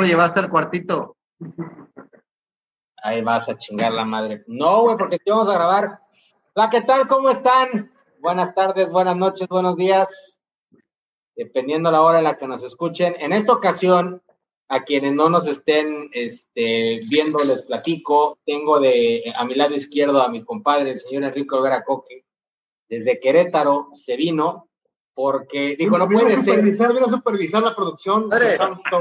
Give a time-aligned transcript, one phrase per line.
[0.00, 1.16] lo llevaste al cuartito?
[3.02, 4.44] Ahí vas a chingar la madre.
[4.46, 6.00] No, güey, porque aquí vamos a grabar.
[6.54, 7.06] Hola, ¿qué tal?
[7.06, 7.92] ¿Cómo están?
[8.20, 10.40] Buenas tardes, buenas noches, buenos días.
[11.36, 13.14] Dependiendo la hora en la que nos escuchen.
[13.18, 14.22] En esta ocasión,
[14.68, 18.38] a quienes no nos estén este, viendo, les platico.
[18.44, 22.24] Tengo de a mi lado izquierdo a mi compadre, el señor Enrique Olvera Coque.
[22.88, 24.69] Desde Querétaro se vino
[25.22, 26.54] porque digo, no puede ser.
[26.54, 28.30] Supervisar, vino a supervisar la producción.
[28.30, 28.56] Padre,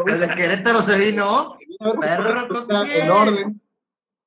[0.05, 1.57] Desde Querétaro se vino.
[1.79, 3.61] Perro, en orden.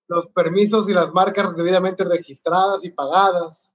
[0.09, 3.75] Los permisos y las marcas debidamente registradas y pagadas.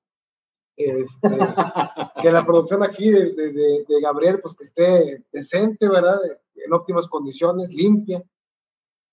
[0.75, 1.29] Este,
[2.21, 3.51] que la producción aquí de, de,
[3.87, 6.19] de, Gabriel, pues que esté decente, ¿verdad?
[6.55, 8.23] En óptimas condiciones, limpia.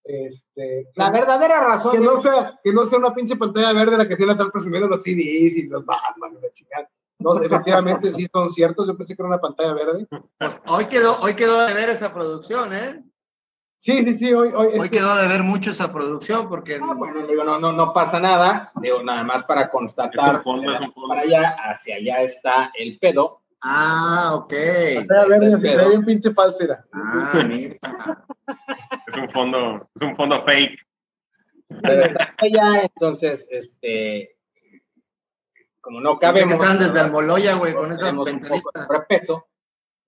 [0.03, 1.93] Este, la verdadera razón.
[1.93, 4.89] Que no, sea, que no sea una pinche pantalla verde la que tiene atrás presumiendo
[4.89, 6.91] los CDs y los Batman y la chingada.
[7.19, 8.87] No, efectivamente sí son ciertos.
[8.87, 10.07] Yo pensé que era una pantalla verde.
[10.39, 13.03] Pues hoy quedó, hoy quedó de ver esa producción, ¿eh?
[13.79, 14.51] Sí, sí, sí, hoy.
[14.55, 16.81] Hoy, hoy quedó de ver mucho esa producción porque.
[16.83, 18.73] Ah, bueno, digo, no, no, no pasa nada.
[18.81, 20.43] Digo, nada más para constatar.
[20.43, 23.43] Para allá, hacia allá está el pedo.
[23.61, 24.55] Ah, ok.
[24.97, 26.85] Pantalla verde, un pinche falsera.
[26.93, 27.77] Ah, mira.
[29.07, 30.79] es un fondo, es un fondo fake.
[31.83, 34.34] Pero está allá, entonces, este,
[35.85, 36.55] como no cabemos.
[36.55, 38.11] están desde Almoloya, güey, con esa
[38.89, 39.47] repeso,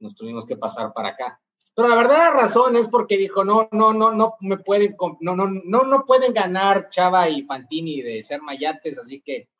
[0.01, 1.39] nos tuvimos que pasar para acá.
[1.75, 5.47] Pero la verdadera razón es porque dijo, no, no, no, no me pueden, no, no,
[5.47, 9.51] no, no pueden ganar Chava y Fantini de ser mayates, así que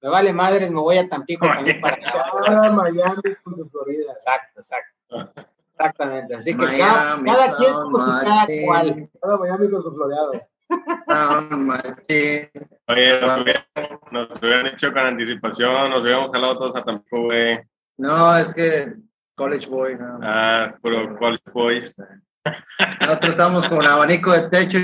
[0.00, 2.70] me vale madres, me voy a Tampico también para acá.
[2.72, 4.12] Miami con Florida.
[4.12, 5.42] Exacto, exacto.
[5.72, 9.10] Exactamente, así que cada, cada quien con su cada cual.
[9.20, 10.32] Cada Miami con su floreado.
[12.88, 13.38] Oye, nos
[14.42, 17.58] hubieran, hecho con anticipación, nos hubiéramos jalado todos a Tampico, güey.
[17.98, 18.94] No, es que
[19.34, 19.96] College Boy.
[19.96, 20.18] No.
[20.22, 21.96] Ah, puro College Boys.
[23.00, 24.78] Nosotros estamos con abanico de techo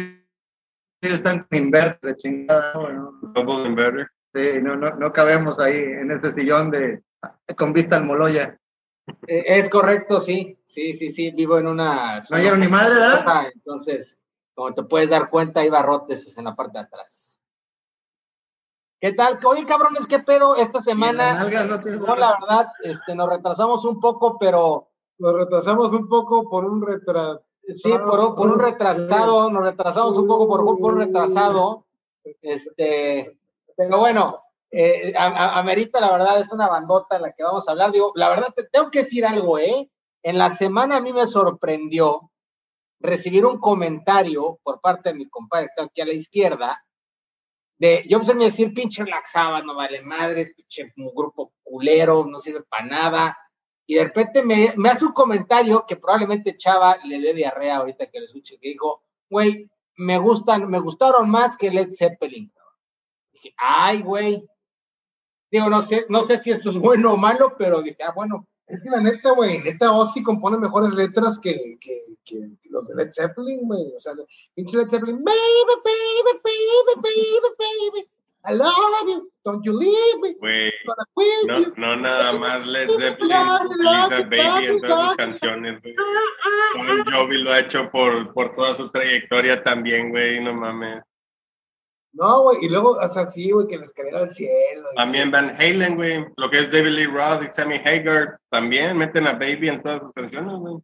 [1.02, 2.78] ellos están con inverter, chingada.
[2.78, 3.18] Bueno.
[3.34, 4.08] Double inverter.
[4.34, 7.02] Sí, no, no, no cabemos ahí en ese sillón de
[7.56, 8.56] con vista al Moloya.
[9.26, 12.20] Eh, es correcto, sí, sí, sí, sí, vivo en una...
[12.30, 13.46] No hay ni madre, ¿verdad?
[13.52, 14.16] Entonces,
[14.54, 17.40] como te puedes dar cuenta, hay barrotes en la parte de atrás.
[19.00, 19.38] ¿Qué tal?
[19.44, 20.54] Oye, cabrones, ¿qué pedo?
[20.56, 24.88] Esta semana, no, la verdad, este, nos retrasamos un poco, pero...
[25.18, 27.42] Nos retrasamos un poco por un retraso.
[27.66, 31.84] Sí, por, por, un retrasado, nos retrasamos un poco por, por un retrasado.
[32.42, 33.38] Este,
[33.76, 37.92] pero bueno, eh, Amerita, la verdad, es una bandota en la que vamos a hablar.
[37.92, 39.90] Digo, la verdad, te tengo que decir algo, ¿eh?
[40.22, 42.31] En la semana a mí me sorprendió
[43.02, 46.84] recibir un comentario por parte de mi compadre que está aquí a la izquierda,
[47.78, 52.38] de, yo empecé a decir, pinche laxaba, no vale madres, pinche un grupo culero, no
[52.38, 53.38] sirve para nada,
[53.86, 58.06] y de repente me, me, hace un comentario que probablemente Chava le dé diarrea ahorita
[58.10, 62.52] que le escuche, que dijo, güey, me gustan, me gustaron más que Led Zeppelin.
[63.32, 64.48] dije, ay, güey.
[65.50, 68.46] Digo, no sé, no sé si esto es bueno o malo, pero dije, ah, bueno,
[68.72, 71.94] es que la neta, güey, neta Ozzy compone mejores letras que, que,
[72.24, 73.92] que los de Led Zeppelin, güey.
[73.94, 74.14] O sea,
[74.54, 78.08] pinche Led Zeppelin, baby, baby, baby, baby, baby.
[78.44, 78.72] I love
[79.06, 80.34] you, don't you leave me.
[81.46, 85.94] No, no nada más Led Zeppelin utiliza Baby en todas sus canciones, güey.
[86.74, 91.04] Bon Jovi lo ha hecho por, por toda su trayectoria también, güey, no mames.
[92.12, 94.86] No, güey, y luego, o sea, sí, güey, que la escalera al cielo.
[94.96, 99.26] También Van Halen, güey, lo que es David Lee Roth y Sammy Hagar, también meten
[99.26, 100.74] a Baby en todas sus canciones, güey.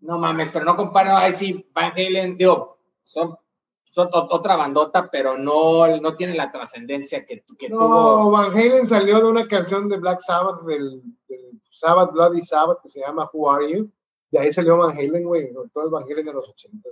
[0.00, 3.36] No mames, pero no comparo, ahí sí, Van Halen, digo, son,
[3.84, 7.88] son otra bandota, pero no, no tienen la trascendencia que, que no, tuvo.
[7.88, 12.82] No, Van Halen salió de una canción de Black Sabbath, del, del Sabbath, Bloody Sabbath,
[12.82, 13.90] que se llama Who Are You?
[14.32, 16.88] De ahí salió Van Halen, güey, todo el Van Halen de los 80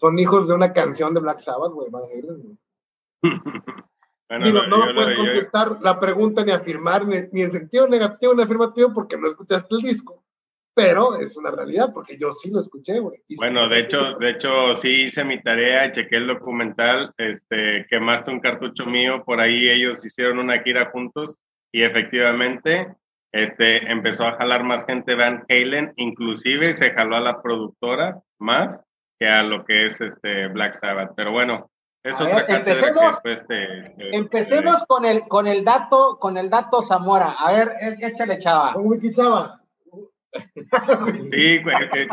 [0.00, 2.58] son hijos de una canción de Black Sabbath, güey, Van Halen,
[4.44, 9.18] Digo, no puedes contestar la pregunta ni afirmar, ni, en sentido negativo ni afirmativo, porque
[9.18, 10.24] no escuchaste el disco.
[10.72, 13.20] Pero es una realidad, porque yo sí lo escuché, güey.
[13.36, 18.38] Bueno, de hecho, de hecho, sí hice mi tarea, chequé el documental, este, quemaste un
[18.38, 21.36] cartucho mío, por ahí ellos hicieron una gira juntos,
[21.72, 22.94] y efectivamente,
[23.32, 28.84] este, empezó a jalar más gente Van Halen, inclusive se jaló a la productora más,
[29.20, 31.12] que a lo que es este Black Sabbath.
[31.14, 31.70] Pero bueno,
[32.02, 33.20] es otra ver, empecemos,
[33.98, 37.34] empecemos con el con el dato con el dato Zamora.
[37.38, 38.72] A ver, échale chava.
[38.72, 39.60] ¿Cómo chava?
[40.32, 41.60] Sí,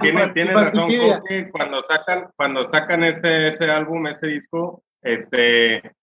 [0.01, 5.93] tiene, tiene razón porque cuando sacan cuando sacan ese ese álbum, ese disco, este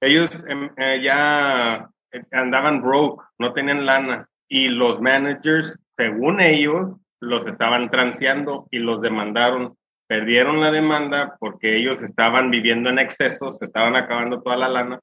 [0.00, 1.88] ellos em, eh, ya
[2.32, 9.00] andaban broke, no tenían lana y los managers, según ellos, los estaban transeando y los
[9.00, 9.77] demandaron
[10.08, 15.00] perdieron la demanda porque ellos estaban viviendo en exceso, se estaban acabando toda la lana,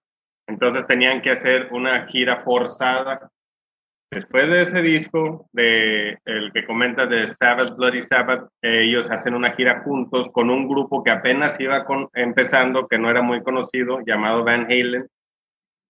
[0.48, 3.30] entonces tenían que hacer una gira forzada.
[4.12, 9.54] Después de ese disco, de el que comenta de Sabbath, Bloody Sabbath, ellos hacen una
[9.54, 14.00] gira juntos con un grupo que apenas iba con, empezando, que no era muy conocido,
[14.06, 15.08] llamado Van Halen.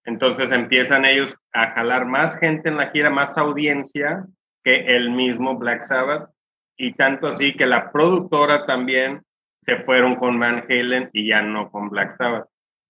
[0.04, 4.24] Entonces empiezan ellos a jalar más gente en la gira, más audiencia
[4.64, 6.30] que el mismo Black Sabbath.
[6.76, 9.22] Y tanto así que la productora también
[9.62, 12.48] se fueron con Van Halen y ya no con Black Sabbath.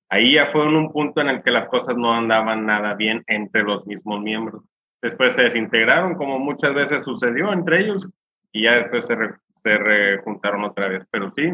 [0.08, 3.62] Ahí ya fue un punto en el que las cosas no andaban nada bien entre
[3.62, 4.62] los mismos miembros.
[5.02, 8.08] Después se desintegraron, como muchas veces sucedió entre ellos,
[8.52, 11.04] y ya después se, re, se rejuntaron otra vez.
[11.10, 11.52] Pero sí,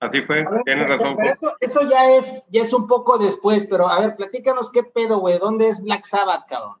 [0.00, 1.16] así fue, tienes razón.
[1.22, 5.18] Eso, eso, ya, es, ya es un poco después, pero a ver, platícanos qué pedo,
[5.18, 5.38] güey.
[5.38, 6.76] ¿Dónde es Black Sabbath, cabrón?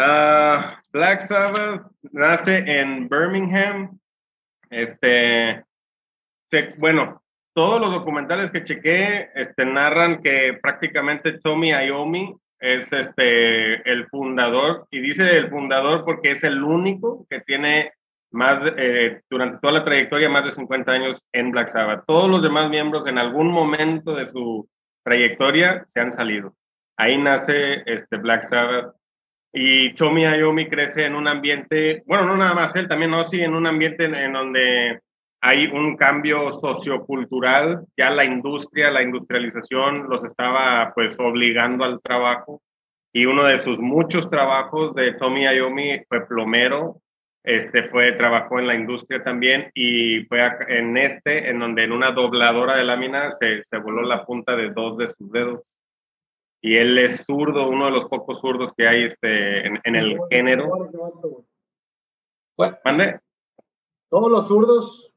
[0.00, 1.82] Uh, Black Sabbath
[2.12, 3.98] nace en Birmingham.
[4.70, 5.62] Este,
[6.78, 7.22] bueno,
[7.54, 14.86] todos los documentales que chequé este, narran que prácticamente Tommy Iommi es este, el fundador,
[14.90, 17.92] y dice el fundador porque es el único que tiene
[18.32, 22.04] más, eh, durante toda la trayectoria, más de 50 años en Black Sabbath.
[22.06, 24.66] Todos los demás miembros en algún momento de su
[25.04, 26.54] trayectoria se han salido.
[26.96, 28.94] Ahí nace este Black Sabbath.
[29.52, 33.54] Y Tommy Iommi crece en un ambiente, bueno, no nada más él, también Ozzy, en
[33.54, 35.00] un ambiente en, donde
[35.40, 42.62] hay un cambio sociocultural, ya la industria, la industrialización los estaba pues obligando al trabajo.
[43.12, 47.00] Y uno de sus muchos trabajos de Tommy Iommi fue plomero,
[47.42, 52.12] este fue, trabajó en la industria también y fue en este, en donde en una
[52.12, 55.79] dobladora de lámina se, se voló la punta de dos de sus dedos.
[56.62, 60.18] Y él es zurdo, uno de los pocos zurdos que hay este, en, en el
[60.30, 60.68] género.
[62.84, 63.20] ¿Mande?
[64.10, 65.10] Todos los zurdos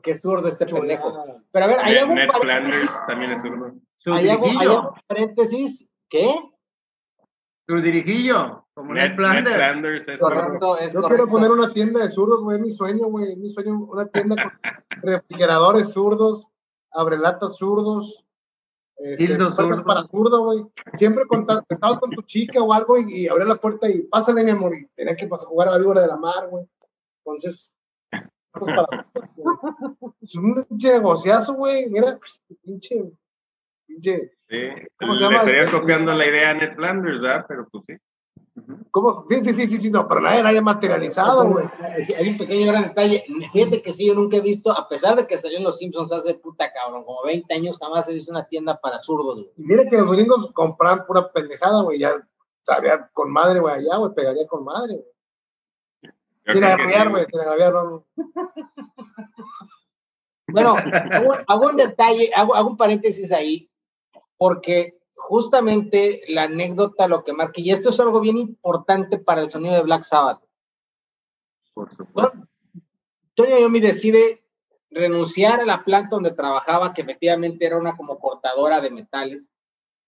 [0.00, 1.12] qué zurdo este pendejo.
[1.50, 3.74] Pero a ver, ¿hay algún Ned Flanders también es zurdo.
[3.98, 4.70] Su ¿Hay algún, dirigillo.
[4.70, 5.88] hay algún paréntesis?
[6.08, 6.34] ¿Qué?
[7.66, 8.66] Su dirigillo.
[8.74, 9.50] Como Ned, Ned, Flanders.
[9.50, 10.34] Ned Flanders es zurdo.
[10.34, 11.24] Correcto, es Yo correcto.
[11.24, 14.06] quiero poner una tienda de zurdos, güey, es mi sueño, güey, es mi sueño, una
[14.06, 14.52] tienda con
[15.02, 16.48] refrigeradores zurdos,
[16.90, 18.24] abrelatas zurdos,
[19.02, 20.64] este, para zurdo, güey.
[20.94, 21.24] Siempre
[21.68, 24.76] estabas con tu chica o algo y, y abría la puerta y pásale, mi amor,
[24.76, 26.64] y tenías que pasar a jugar a la víbora de la mar, güey.
[27.24, 27.74] Entonces,
[28.52, 29.06] pues, para
[30.20, 32.18] es un pinche negociazo, güey, mira,
[32.62, 33.12] pinche,
[33.86, 34.68] pinche, Sí.
[34.98, 35.38] ¿Cómo se Le llama?
[35.38, 37.46] estarías copiando la idea a Ned Flanders, ¿verdad?
[37.48, 37.94] Pero pues sí.
[38.90, 39.24] ¿Cómo?
[39.28, 41.66] Sí, sí, sí, sí, sí, no, pero nadie la haya materializado, güey.
[42.18, 43.24] Hay un pequeño gran detalle.
[43.52, 46.12] Fíjate que sí, yo nunca he visto, a pesar de que salió en Los Simpsons
[46.12, 49.52] hace puta cabrón, como 20 años, jamás he visto una tienda para zurdos, güey.
[49.56, 52.12] Y mira que los gringos compran pura pendejada, güey, ya
[52.58, 56.12] estaría con madre, güey, allá, güey, pegaría con madre, güey.
[56.46, 58.06] Sin agraviar, güey, sin agraviar, no.
[60.48, 60.74] Bueno,
[61.12, 63.70] hago, hago un detalle, hago, hago un paréntesis ahí,
[64.36, 69.50] porque justamente la anécdota lo que marca, y esto es algo bien importante para el
[69.50, 70.42] sonido de Black Sabbath.
[71.72, 72.38] Por supuesto.
[73.34, 74.44] Tony Iommi decide
[74.90, 79.48] renunciar a la planta donde trabajaba, que efectivamente era una como cortadora de metales.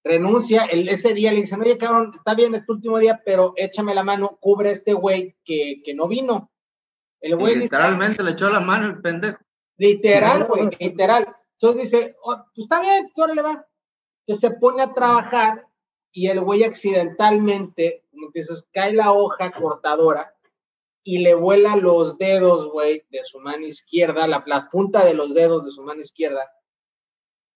[0.02, 3.54] Renuncia, el, ese día le dicen, oye, cabrón, está bien, es tu último día, pero
[3.56, 6.50] échame la mano, cubre a este güey que, que no vino.
[7.20, 9.38] El güey dice, Literalmente le echó la mano el pendejo.
[9.78, 11.34] Literal, güey, literal.
[11.52, 13.66] Entonces dice, oh, pues está bien, tú le va.
[14.26, 15.66] Que se pone a trabajar
[16.12, 20.34] y el güey accidentalmente, como dices, cae la hoja cortadora
[21.02, 25.64] y le vuela los dedos, güey, de su mano izquierda, la, punta de los dedos
[25.64, 26.50] de su mano izquierda,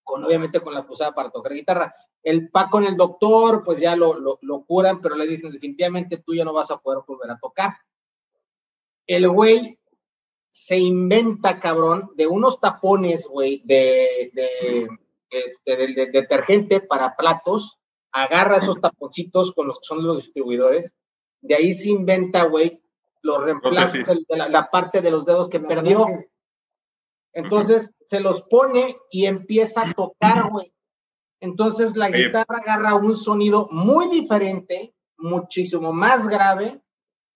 [0.03, 1.95] con obviamente con la pusada para tocar guitarra.
[2.23, 6.19] El pa con el doctor, pues ya lo, lo, lo curan, pero le dicen, definitivamente
[6.19, 7.73] tú ya no vas a poder volver a tocar.
[9.07, 9.79] El güey
[10.51, 14.89] se inventa, cabrón, de unos tapones, güey, de, de,
[15.31, 17.79] este, de, de, detergente para platos,
[18.13, 20.95] agarra esos taponcitos con los que son los distribuidores,
[21.41, 22.83] de ahí se inventa, güey,
[23.23, 26.07] los reemplazos de, de la, la, parte de los dedos que perdió.
[27.33, 30.73] Entonces se los pone y empieza a tocar, güey.
[31.41, 36.81] Entonces la guitarra agarra un sonido muy diferente, muchísimo más grave,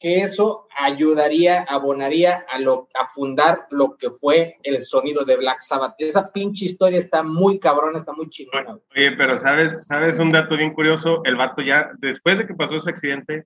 [0.03, 5.95] que eso ayudaría, abonaría a, fundar lo que fue el sonido de Black Sabbath.
[5.99, 8.79] Esa pinche historia está muy cabrona, está muy chingona.
[8.97, 11.23] Oye, pero ¿sabes, ¿sabes un dato bien curioso?
[11.25, 13.45] El vato ya, después de que pasó ese accidente,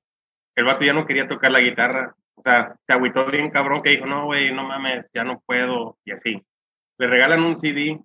[0.55, 2.17] el vato ya no quería tocar la guitarra.
[2.37, 5.99] O sea, se agüitó bien cabrón que dijo, no, güey, no mames, ya no puedo,
[6.07, 6.43] y así.
[6.97, 8.01] Le regalan un CD.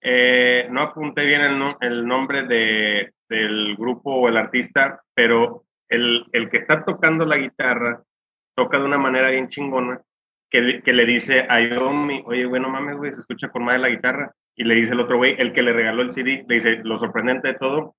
[0.00, 5.64] Eh, no apunté bien el, no, el nombre de, del grupo o el artista, pero
[5.92, 8.02] el, el, que está tocando la guitarra
[8.54, 10.00] toca de una manera bien chingona
[10.50, 13.76] que, que le dice a Yomi, oye, güey, no mames, güey, se escucha con más
[13.76, 14.34] de la guitarra.
[14.54, 16.98] Y le dice el otro güey, el que le regaló el CD, le dice, lo
[16.98, 17.96] sorprendente de todo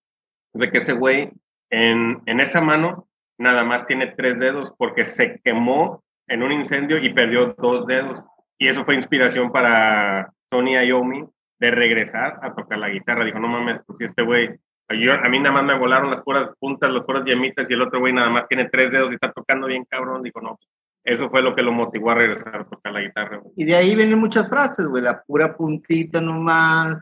[0.54, 1.32] es de que ese güey
[1.72, 3.08] en, en esa mano
[3.40, 8.22] nada más tiene tres dedos porque se quemó en un incendio y perdió dos dedos.
[8.60, 11.26] Y eso fue inspiración para Tony Iommi
[11.60, 13.26] de regresar a tocar la guitarra.
[13.26, 14.50] Dijo, no mames, pues si este güey,
[14.90, 18.00] a mí nada más me volaron las puras puntas, las puras yemitas y el otro
[18.00, 20.24] güey nada más tiene tres dedos y está tocando bien cabrón.
[20.24, 20.60] Dijo, no,
[21.04, 23.42] eso fue lo que lo motivó a regresar a tocar la guitarra.
[23.56, 27.02] Y de ahí vienen muchas frases, güey, la pura puntita nomás.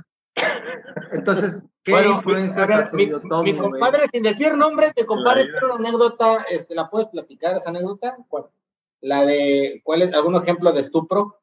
[1.11, 6.89] Entonces, ¿qué influencia mi, mi, compadre, sin decir nombre, te compadre, una anécdota, este, ¿la
[6.89, 8.17] puedes platicar esa anécdota?
[8.27, 8.45] ¿Cuál?
[9.01, 11.41] La de, ¿cuál es algún ejemplo de estupro?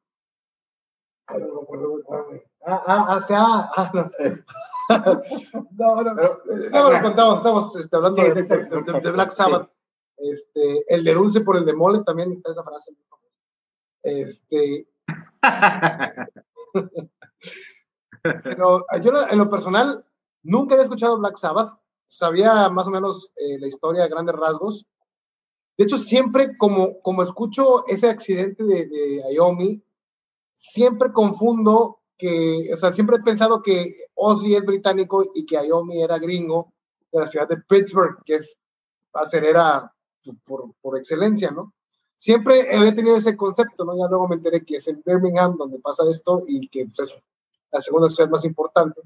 [2.71, 4.03] Ah, ah, ah, ah, no.
[5.79, 6.39] no, no, no,
[6.71, 9.71] no, lo contamos, estamos este, hablando de, de, Black Sabbath.
[10.19, 12.95] Este, el de dulce por el de mole también está esa frase.
[14.03, 14.87] Este.
[18.23, 20.05] Pero yo en lo personal
[20.43, 21.73] nunca había escuchado Black Sabbath.
[22.07, 24.87] Sabía más o menos eh, la historia de grandes rasgos.
[25.79, 29.83] De hecho, siempre como, como escucho ese accidente de, de Iomi,
[30.55, 36.03] siempre confundo que, o sea, siempre he pensado que Ozzy es británico y que Iomi
[36.03, 36.75] era gringo
[37.13, 38.59] de la ciudad de Pittsburgh, que es
[39.13, 41.73] acelera pues, por, por excelencia, ¿no?
[42.17, 43.97] Siempre había tenido ese concepto, ¿no?
[43.97, 47.23] Ya luego me enteré que es en Birmingham donde pasa esto y que pues, es
[47.71, 49.01] la segunda ciudad más importante.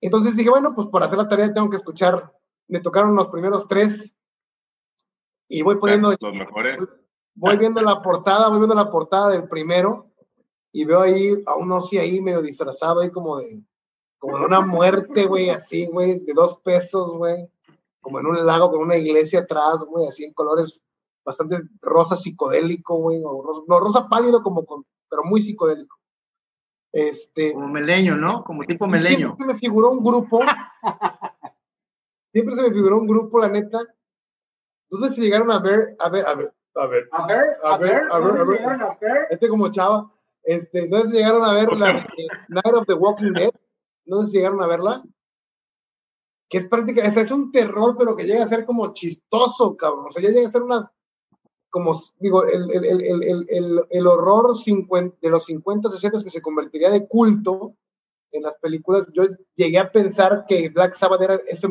[0.00, 2.32] Entonces dije, bueno, pues para hacer la tarea tengo que escuchar,
[2.68, 4.14] me tocaron los primeros tres
[5.48, 6.14] y voy poniendo...
[6.20, 6.78] Los mejores.
[7.34, 10.11] Voy viendo la portada, voy viendo la portada del primero
[10.72, 13.62] y veo ahí a un Ozzy ahí medio disfrazado ahí como de,
[14.18, 17.48] como de una muerte, güey, así, güey, de dos pesos, güey,
[18.00, 20.82] como en un lago con una iglesia atrás, güey, así en colores
[21.24, 25.96] bastante rosa psicodélico, güey, o rosa, no, rosa pálido como con, pero muy psicodélico.
[26.90, 28.44] Este, como meleño, ¿no?
[28.44, 29.28] Como tipo meleño.
[29.28, 30.40] Siempre se me figuró un grupo,
[32.32, 33.78] siempre se me figuró un grupo, la neta.
[34.90, 37.08] No sé si llegaron a ver, a ver, a ver, a ver.
[37.12, 39.26] A ver, a ver, a ver, a ver.
[39.30, 40.12] Este como chava
[40.42, 41.92] este, no llegaron a ver la
[42.48, 43.52] Night of the Walking Dead.
[44.04, 45.02] No sé si llegaron a verla.
[46.48, 50.06] Que es prácticamente, es un terror, pero que llega a ser como chistoso, cabrón.
[50.08, 50.92] O sea, ya llega a ser una,
[51.70, 56.42] como, digo, el, el, el, el, el horror 50, de los 50, 60 que se
[56.42, 57.74] convertiría de culto
[58.30, 59.06] en las películas.
[59.14, 61.68] Yo llegué a pensar que Black Sabbath era, ese,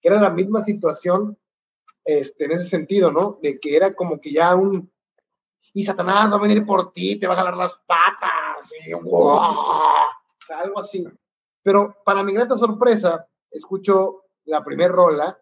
[0.00, 1.36] que era la misma situación
[2.04, 3.40] este, en ese sentido, ¿no?
[3.42, 4.91] De que era como que ya un,
[5.72, 10.80] y Satanás va a venir por ti, te va a jalar las patas, y algo
[10.80, 11.04] así.
[11.62, 15.38] Pero para mi grata sorpresa, escucho la primera rola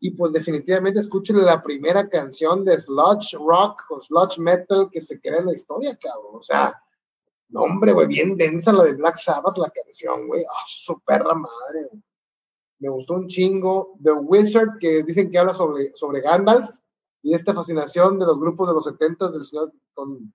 [0.00, 5.20] y pues definitivamente escucho la primera canción de sludge rock o sludge metal que se
[5.20, 6.36] crea en la historia, cabrón.
[6.36, 6.78] O sea,
[7.48, 10.42] no, güey, bien densa la de Black Sabbath, la canción, güey.
[10.44, 11.88] Ah, su perra madre,
[12.80, 13.94] Me gustó un chingo.
[14.02, 16.68] The Wizard, que dicen que habla sobre, sobre Gandalf
[17.24, 20.32] y esta fascinación de los grupos de los 70 del señor con,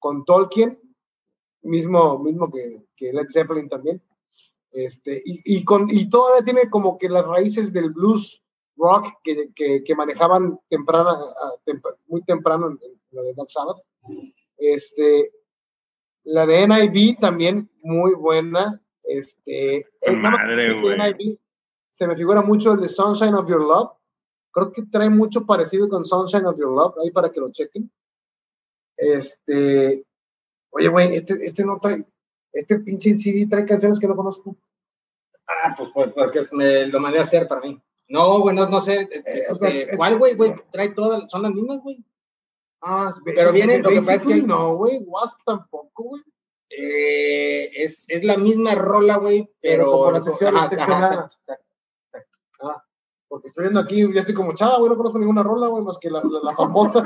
[0.00, 0.76] con Tolkien,
[1.62, 4.02] mismo, mismo que, que Led Zeppelin también.
[4.72, 8.42] Este, y, y, con, y todavía tiene como que las raíces del blues
[8.76, 11.16] rock que, que, que manejaban temprana,
[12.08, 12.78] muy temprano en,
[13.12, 13.80] lo de Black Sabbath.
[14.58, 15.30] Este,
[16.24, 18.82] la de NIB también muy buena.
[19.04, 19.86] Este,
[20.20, 21.38] Madre, NIB,
[21.92, 23.92] se me figura mucho el de Sunshine of Your Love
[24.52, 27.90] Creo que trae mucho parecido con Sunshine of Your Love, ahí para que lo chequen.
[28.96, 30.04] Este,
[30.70, 32.04] oye, güey, este, este no trae,
[32.52, 34.56] este pinche CD trae canciones que no conozco.
[35.46, 37.80] Ah, pues, pues porque me lo mandé a hacer para mí.
[38.08, 39.08] No, güey, no, sé.
[39.10, 40.54] Eh, este, ¿Cuál, güey, güey?
[40.70, 42.04] Trae todas, son las mismas, güey.
[42.82, 44.42] Ah, pero vienen, lo que pasa es que.
[44.42, 46.22] No, güey, Wasp tampoco, güey.
[46.68, 50.12] Eh, es, es la misma rola, güey, pero.
[50.38, 51.30] pero ajá,
[52.64, 52.84] Ah,
[53.32, 55.96] porque estoy viendo aquí, ya estoy como chava, güey, no conozco ninguna rola, güey, más
[55.96, 57.02] que la, la, famosa.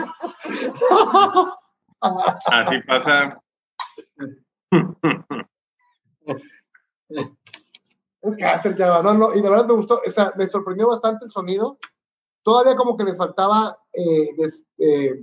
[2.47, 3.41] Así pasa.
[8.23, 9.05] Es caster, chava.
[9.05, 11.79] No, no, y la verdad me gustó, o sea, me sorprendió bastante el sonido.
[12.43, 14.27] Todavía como que le faltaba, eh,
[14.79, 15.23] eh,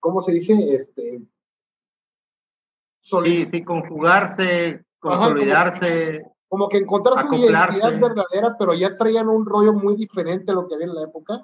[0.00, 0.54] ¿cómo se dice?
[0.74, 1.22] Este,
[3.00, 9.72] sí, sí, conjugarse, consolidarse como que encontrar su identidad verdadera, pero ya traían un rollo
[9.72, 11.40] muy diferente a lo que había en la época.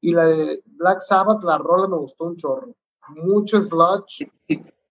[0.00, 2.74] Y la de Black Sabbath, la rola me gustó un chorro.
[3.08, 4.26] Mucho sludge.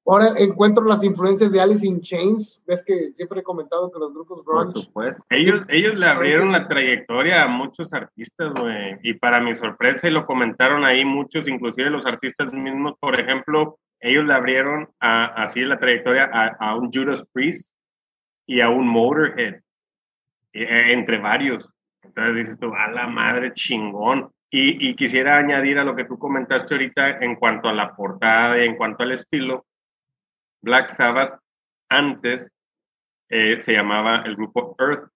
[0.05, 2.61] Ahora encuentro las influencias de Alice in Chains.
[2.67, 4.91] Ves que siempre he comentado que los grupos grunge.
[5.31, 8.99] Ellos, ellos le abrieron la trayectoria a muchos artistas, güey.
[9.01, 13.79] Y para mi sorpresa, y lo comentaron ahí muchos, inclusive los artistas mismos, por ejemplo,
[14.01, 17.73] ellos le abrieron a, así la trayectoria a, un Judas Priest
[18.47, 19.61] y a un Motorhead,
[20.53, 21.69] e, entre varios.
[22.01, 24.31] Entonces dices tú, a la madre chingón.
[24.49, 28.57] Y, y, quisiera añadir a lo que tú comentaste ahorita en cuanto a la portada
[28.57, 29.65] y en cuanto al estilo.
[30.61, 31.39] Black Sabbath
[31.89, 32.49] antes
[33.29, 35.09] eh, se llamaba el grupo Earth.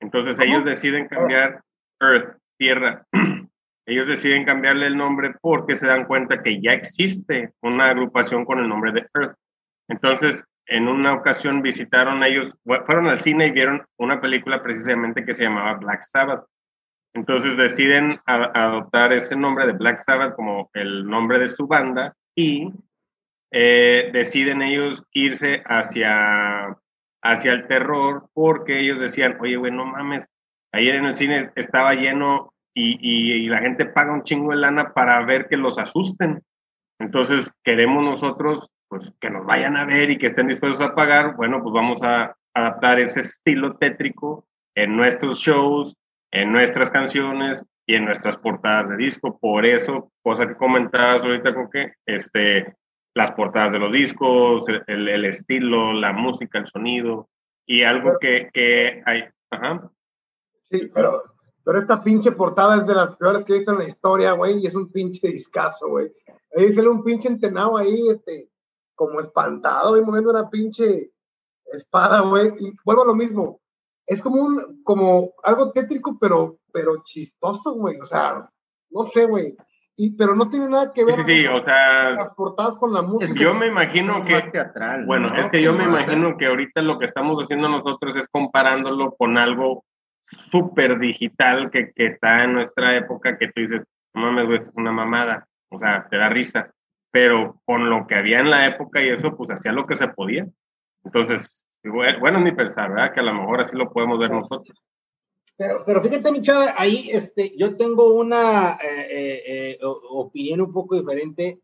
[0.00, 1.62] Entonces ellos deciden cambiar
[2.00, 3.04] Earth, tierra.
[3.86, 8.60] ellos deciden cambiarle el nombre porque se dan cuenta que ya existe una agrupación con
[8.60, 9.36] el nombre de Earth.
[9.88, 15.32] Entonces, en una ocasión visitaron ellos, fueron al cine y vieron una película precisamente que
[15.32, 16.44] se llamaba Black Sabbath.
[17.14, 22.70] Entonces deciden adoptar ese nombre de Black Sabbath como el nombre de su banda y
[23.50, 26.76] eh, deciden ellos irse hacia,
[27.22, 30.26] hacia el terror porque ellos decían, oye, güey, no mames,
[30.72, 34.92] ayer en el cine estaba lleno y, y, la gente paga un chingo de lana
[34.92, 36.42] para ver que los asusten.
[37.00, 41.36] Entonces queremos nosotros pues que nos vayan a ver y que estén dispuestos a pagar,
[41.36, 45.96] bueno, pues vamos a adaptar ese estilo tétrico en nuestros shows,
[46.30, 49.38] en nuestras canciones y en nuestras portadas de disco.
[49.38, 52.76] Por eso, cosa que comentabas ahorita con que este,
[53.14, 57.28] las portadas de los discos, el, el estilo, la música, el sonido
[57.66, 59.24] y algo que, que hay.
[59.50, 59.90] Ajá.
[60.70, 61.22] Sí, pero,
[61.64, 64.58] pero esta pinche portada es de las peores que he visto en la historia, güey,
[64.58, 66.10] y es un pinche discazo, güey.
[66.56, 68.48] Ahí sale un pinche entenado ahí, este,
[68.98, 71.12] como espantado, y moviendo una pinche
[71.72, 72.52] espada, güey.
[72.58, 73.60] Y vuelvo a lo mismo.
[74.04, 77.98] Es como un, como algo tétrico, pero, pero chistoso, güey.
[78.00, 78.50] O sea,
[78.90, 79.56] no sé, güey.
[79.96, 83.02] Y, pero no tiene nada que ver sí, sí, o sea, las portadas con la
[83.02, 83.40] música.
[83.40, 87.06] Yo me imagino que teatral, bueno, es que yo me imagino que ahorita lo que
[87.06, 89.84] estamos haciendo nosotros es comparándolo con algo
[90.52, 93.82] súper digital que, que, está en nuestra época que tú dices,
[94.14, 96.70] no mames, güey, es una mamada, o sea, te da risa
[97.10, 100.08] pero con lo que había en la época y eso, pues hacía lo que se
[100.08, 100.46] podía.
[101.04, 103.14] Entonces, bueno, ni pensar, ¿verdad?
[103.14, 104.76] Que a lo mejor así lo podemos ver nosotros.
[105.56, 109.42] Pero, pero fíjate, mi chava, ahí este, yo tengo una eh, eh,
[109.72, 111.60] eh, opinión un poco diferente.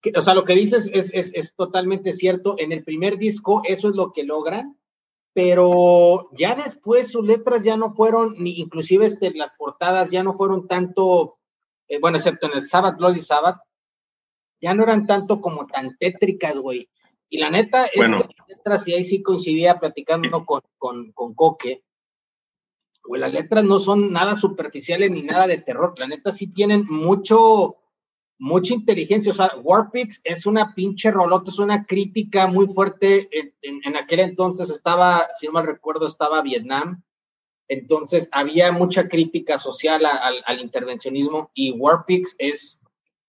[0.00, 2.56] Que, o sea, lo que dices es, es, es, totalmente cierto.
[2.58, 4.76] En el primer disco eso es lo que logran,
[5.32, 10.34] pero ya después sus letras ya no fueron, ni inclusive este, las portadas ya no
[10.34, 11.34] fueron tanto,
[12.00, 13.58] bueno, excepto en el Sabbath, Bloody Sabbath,
[14.60, 16.88] ya no eran tanto como tan tétricas, güey.
[17.30, 21.34] Y la neta es que las letras, y ahí sí coincidía platicando con, con, con
[21.34, 21.84] Coque,
[23.04, 26.86] güey, las letras no son nada superficiales ni nada de terror, la neta sí tienen
[26.88, 27.76] mucho,
[28.38, 33.80] mucha inteligencia, o sea, Warpix es una pinche rolota, es una crítica muy fuerte, en,
[33.84, 37.02] en, aquel entonces estaba, si no mal recuerdo, estaba Vietnam,
[37.68, 42.80] entonces había mucha crítica social al, al intervencionismo y Warpix es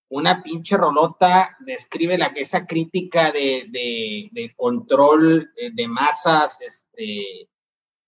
[0.09, 7.47] una pinche rolota describe la, esa crítica de, de, control de, masas, este,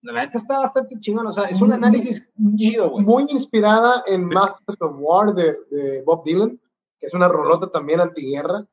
[0.02, 3.06] la verdad está bastante chingón, o sea, es un análisis chido, güey.
[3.06, 6.60] Muy inspirada en Masters of War de, Bob Dylan,
[7.00, 8.66] que es una rolota también antiguerra,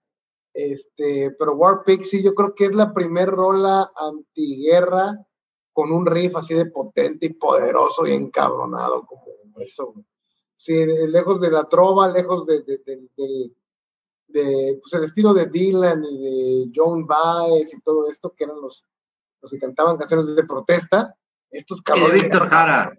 [0.55, 5.25] este, pero War Pixie yo creo que es la primer rola antiguerra
[5.73, 9.27] con un riff así de potente y poderoso y encabronado como
[9.59, 9.95] eso,
[10.59, 10.75] sí,
[11.07, 12.79] lejos de la trova, lejos de, de,
[14.27, 18.61] de, pues el estilo de Dylan y de John Baez y todo esto, que eran
[18.61, 18.85] los,
[19.41, 21.15] los que cantaban canciones de protesta,
[21.51, 22.23] estos cabrones.
[22.23, 22.93] Víctor Jara.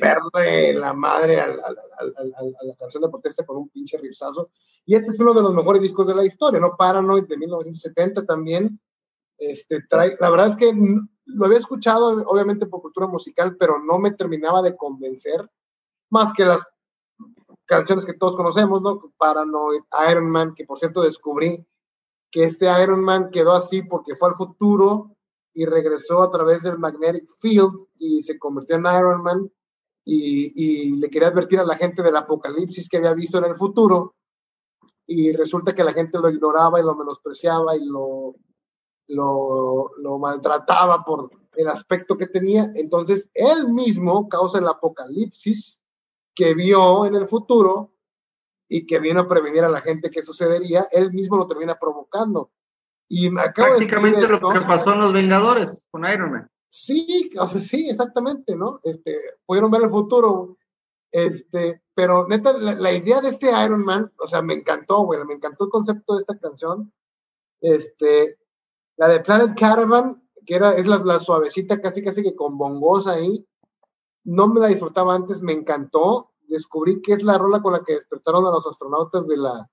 [0.00, 4.50] Perle la madre a, la canción de protesta con un pinche rizazo.
[4.86, 6.76] Y este es uno de los mejores discos de la historia, ¿no?
[6.76, 8.80] Paranoid de 1970 también.
[9.36, 10.72] Este, trae, la verdad es que
[11.24, 15.50] lo había escuchado, obviamente, por cultura musical, pero no me terminaba de convencer,
[16.10, 16.66] más que las
[17.70, 19.12] canciones que todos conocemos, ¿no?
[19.16, 21.64] Paranoid, Iron Man, que por cierto descubrí
[22.28, 25.16] que este Iron Man quedó así porque fue al futuro
[25.54, 29.52] y regresó a través del Magnetic Field y se convirtió en Iron Man
[30.04, 34.16] y, le quería advertir a la gente del apocalipsis que había visto en el futuro
[35.06, 38.34] y resulta que la gente lo ignoraba y lo menospreciaba y lo,
[39.08, 42.72] lo, lo maltrataba por el aspecto que tenía.
[42.74, 45.79] Entonces, él mismo causa el apocalipsis
[46.40, 47.92] que vio en el futuro
[48.66, 52.50] y que vino a prevenir a la gente que sucedería, él mismo lo termina provocando.
[53.10, 56.50] Y me acabo Prácticamente lo que pasó en Los Vengadores con Iron Man.
[56.70, 58.80] Sí, o sea, sí, exactamente, ¿no?
[58.84, 60.56] Este, pudieron ver el futuro,
[61.12, 65.34] este, pero neta, la, idea de este Iron Man, o sea, me encantó, güey, me
[65.34, 66.90] encantó el concepto de esta canción.
[67.60, 68.38] Este,
[68.96, 73.08] la de Planet Caravan, que era, es la, la suavecita, casi casi que con bongos
[73.08, 73.46] ahí,
[74.24, 76.29] no me la disfrutaba antes, me encantó.
[76.50, 79.70] Descubrí que es la rola con la que despertaron a los astronautas de la,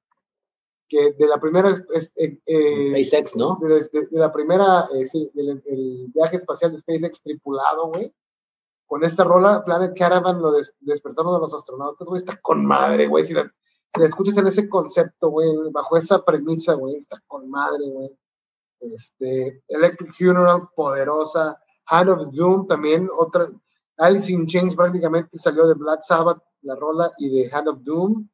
[0.88, 3.60] que de la primera es, eh, eh, SpaceX, ¿no?
[3.62, 8.14] De, la primera, eh, sí, el, viaje espacial de SpaceX tripulado, güey.
[8.86, 13.26] Con esta rola, Planet Caravan, lo despertamos de los astronautas, güey, está con madre, güey.
[13.26, 13.44] Si la,
[13.94, 18.18] si la escuchas en ese concepto, güey, bajo esa premisa, güey, está con madre, güey.
[18.80, 21.60] Este, Electric Funeral, poderosa.
[21.88, 23.50] Hand of Doom, también otra.
[23.98, 28.28] Alice in Chains prácticamente salió de Black Sabbath, la rola, y de Hand of Doom.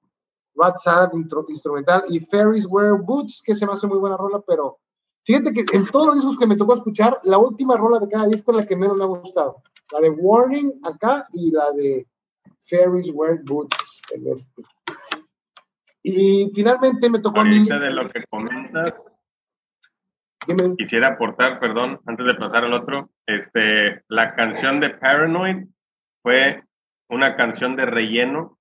[0.55, 1.11] Rat Salad
[1.49, 4.79] instrumental y Ferris Wear Boots, que se me hace muy buena rola, pero
[5.25, 8.27] fíjate que en todos los discos que me tocó escuchar, la última rola de cada
[8.27, 9.63] disco es la que menos me ha gustado.
[9.91, 12.07] La de Warning acá y la de
[12.61, 14.63] Ferris Wear Boots en este.
[16.03, 17.65] Y finalmente me tocó a mí.
[17.65, 18.95] de lo que comentas,
[20.77, 25.65] quisiera aportar, perdón, antes de pasar al otro, este, la canción de Paranoid
[26.21, 26.63] fue
[27.13, 28.57] una canción de relleno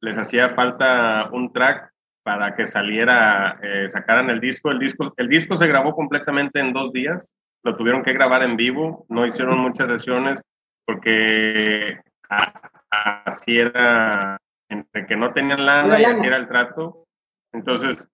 [0.00, 1.90] les hacía falta un track
[2.22, 4.70] para que saliera, eh, sacaran el disco.
[4.70, 5.14] El disco.
[5.16, 9.26] El disco se grabó completamente en dos días, lo tuvieron que grabar en vivo, no
[9.26, 10.42] hicieron muchas sesiones
[10.84, 14.38] porque así era,
[14.68, 17.04] entre que no tenían lana y así era el trato.
[17.52, 18.08] Entonces,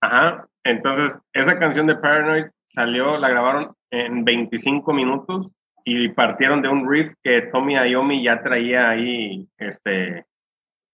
[0.00, 5.50] ajá, entonces esa canción de Paranoid salió, la grabaron en 25 minutos
[5.90, 10.26] y partieron de un riff que Tommy Iommi ya traía ahí este,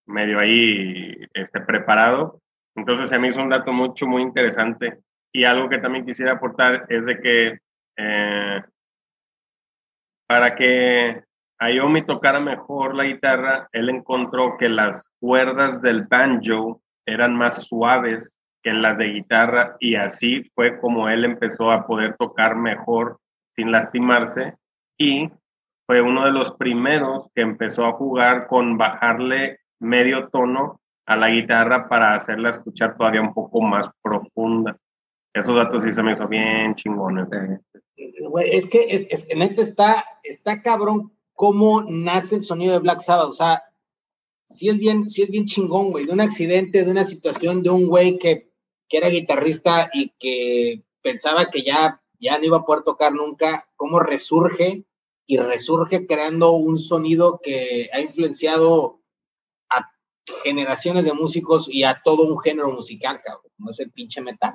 [0.07, 2.41] medio ahí este, preparado.
[2.77, 5.01] Entonces se me hizo un dato mucho, muy interesante.
[5.33, 7.59] Y algo que también quisiera aportar es de que
[7.97, 8.63] eh,
[10.29, 11.25] para que
[11.59, 18.33] Ayomi tocara mejor la guitarra, él encontró que las cuerdas del banjo eran más suaves
[18.63, 23.19] que las de guitarra y así fue como él empezó a poder tocar mejor
[23.57, 24.55] sin lastimarse
[24.99, 25.31] y
[25.87, 31.29] fue uno de los primeros que empezó a jugar con bajarle medio tono a la
[31.29, 34.77] guitarra para hacerla escuchar todavía un poco más profunda.
[35.35, 37.29] Esos datos sí se me hizo bien chingones.
[37.97, 43.29] es que es, es, está, está cabrón cómo nace el sonido de Black Sabbath.
[43.29, 43.63] O sea,
[44.49, 46.07] sí es bien, sí es bien chingón, güey.
[46.07, 48.49] De un accidente, de una situación, de un güey que,
[48.89, 53.69] que era guitarrista y que pensaba que ya, ya no iba a poder tocar nunca,
[53.85, 54.87] cómo resurge
[55.27, 59.03] y resurge creando un sonido que ha influenciado
[60.43, 64.55] generaciones de músicos y a todo un género musical, cabrón, no es el pinche metal.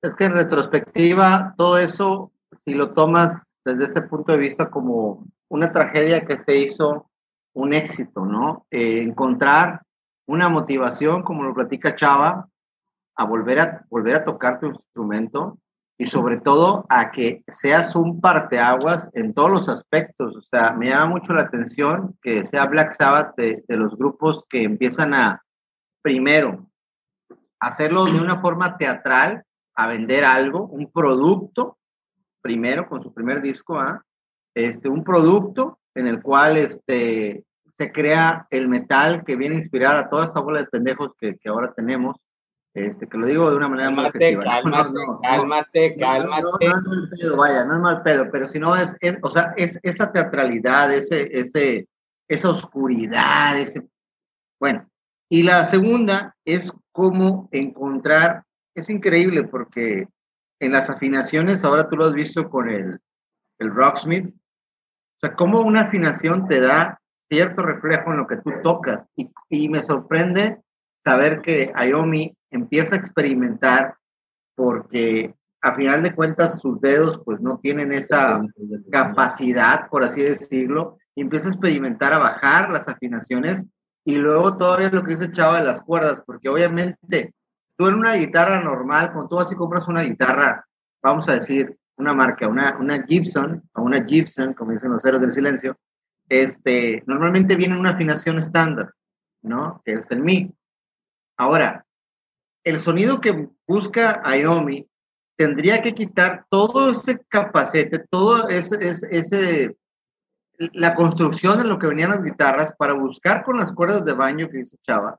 [0.00, 2.30] Es que en retrospectiva, todo eso,
[2.64, 7.10] si lo tomas desde ese punto de vista como una tragedia que se hizo
[7.54, 8.64] un éxito, ¿no?
[8.70, 9.82] Eh, encontrar
[10.28, 12.48] una motivación, como lo platica Chava,
[13.16, 15.58] a volver a, volver a tocar tu instrumento,
[16.02, 20.34] y sobre todo a que seas un parteaguas en todos los aspectos.
[20.34, 24.64] O sea, me llama mucho la atención que sea Black Sabbath de, los grupos que
[24.64, 25.44] empiezan a,
[26.02, 26.66] primero,
[27.60, 29.44] hacerlo de una forma teatral,
[29.76, 31.78] a vender algo, un producto,
[32.40, 34.04] primero con su primer disco, ¿ah?
[34.56, 37.44] este, un producto en el cual este,
[37.76, 41.38] se crea el metal que viene a inspirar a toda esta bola de pendejos que
[41.46, 42.16] ahora tenemos
[42.74, 44.38] este, que lo digo de una manera más Cálmate,
[45.22, 46.42] cálmate, cálmate.
[46.42, 49.52] No, es mal pedo, vaya, no es mal pedo, pero si no es, o sea,
[49.56, 51.86] es esa teatralidad, ese, ese,
[52.28, 53.86] esa oscuridad, ese,
[54.58, 54.88] bueno.
[55.28, 60.08] Y la segunda es cómo encontrar, es increíble porque
[60.60, 62.98] en las afinaciones, ahora tú lo has visto con el,
[63.58, 68.50] el Rocksmith, o sea, cómo una afinación te da cierto reflejo en lo que tú
[68.62, 69.06] tocas.
[69.16, 70.60] Y, y me sorprende
[71.04, 73.96] saber que Ayomi empieza a experimentar
[74.54, 78.40] porque a final de cuentas sus dedos pues no tienen esa
[78.90, 83.66] capacidad, por así decirlo, y empieza a experimentar a bajar las afinaciones
[84.04, 87.34] y luego todavía lo que dice Chava de las cuerdas, porque obviamente
[87.76, 90.66] tú en una guitarra normal, tú vas y compras una guitarra,
[91.02, 95.22] vamos a decir, una marca, una, una Gibson, o una Gibson, como dicen los héroes
[95.22, 95.76] del silencio,
[96.28, 98.92] este, normalmente viene una afinación estándar,
[99.42, 99.80] ¿no?
[99.84, 100.52] Que es el Mi.
[101.36, 101.84] Ahora,
[102.64, 104.86] el sonido que busca Iomi
[105.36, 109.76] tendría que quitar todo ese capacete, todo ese,
[110.58, 114.48] la construcción de lo que venían las guitarras para buscar con las cuerdas de baño
[114.48, 115.18] que dice Chava,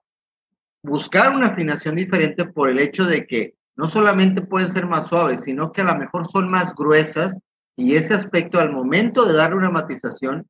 [0.82, 5.44] buscar una afinación diferente por el hecho de que no solamente pueden ser más suaves,
[5.44, 7.38] sino que a lo mejor son más gruesas
[7.76, 10.48] y ese aspecto al momento de darle una matización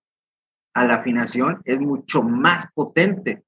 [0.73, 3.43] a la afinación es mucho más potente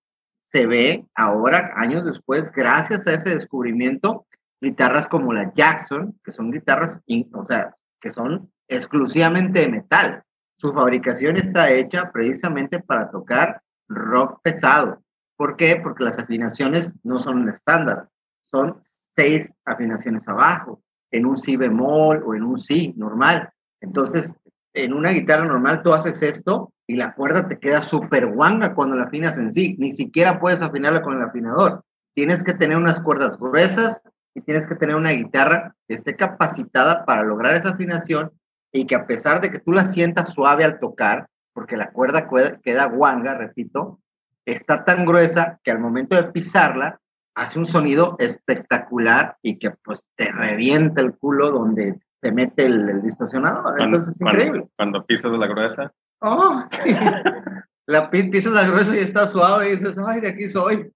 [0.51, 4.25] se ve ahora, años después, gracias a ese descubrimiento,
[4.61, 7.01] guitarras como la Jackson, que son guitarras,
[7.33, 10.23] o sea, que son exclusivamente de metal.
[10.57, 15.03] Su fabricación está hecha precisamente para tocar rock pesado.
[15.37, 15.79] ¿Por qué?
[15.81, 18.07] Porque las afinaciones no son estándar,
[18.45, 18.79] son
[19.15, 20.81] seis afinaciones abajo,
[21.11, 23.49] en un si bemol o en un si normal.
[23.81, 24.33] Entonces,
[24.73, 28.95] en una guitarra normal tú haces esto y la cuerda te queda súper guanga cuando
[28.95, 29.75] la afinas en sí.
[29.79, 31.83] Ni siquiera puedes afinarla con el afinador.
[32.13, 34.01] Tienes que tener unas cuerdas gruesas
[34.33, 38.31] y tienes que tener una guitarra que esté capacitada para lograr esa afinación
[38.71, 42.27] y que a pesar de que tú la sientas suave al tocar, porque la cuerda
[42.61, 43.99] queda guanga, repito,
[44.45, 46.99] está tan gruesa que al momento de pisarla
[47.35, 53.01] hace un sonido espectacular y que pues te revienta el culo donde te mete el,
[53.01, 53.81] distorsionador.
[53.81, 54.67] Entonces es increíble.
[54.75, 55.93] Cuando pisas la gruesa.
[56.21, 56.63] Oh,
[57.87, 60.91] La pisas la gruesa y está suave y dices, ay, de aquí soy.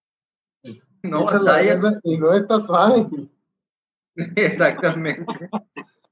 [1.04, 1.26] No
[2.04, 3.08] Y no está suave.
[4.36, 5.50] Exactamente.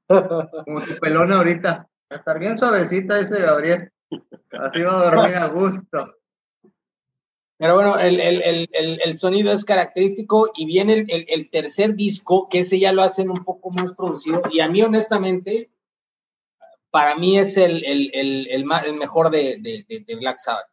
[0.08, 1.90] Como tu pelón ahorita.
[2.10, 3.92] Va a estar bien suavecita ese Gabriel.
[4.52, 6.14] Así va a dormir a gusto.
[7.58, 12.60] Pero bueno, el, el, el, el, sonido es característico y viene el, tercer disco, que
[12.60, 14.44] ese ya lo hacen un poco más producido.
[14.52, 15.72] Y a mí, honestamente,
[16.92, 20.68] para mí es el, el, mejor de, de, de, Black Sabbath.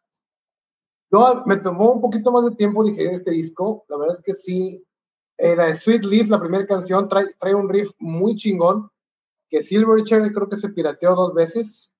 [1.11, 3.85] Yo me tomó un poquito más de tiempo digerir este disco.
[3.89, 4.83] La verdad es que sí.
[5.37, 8.89] Eh, la de Sweet Leaf, la primera canción, trae, trae un riff muy chingón
[9.49, 11.91] que Silverchair creo que se pirateó dos veces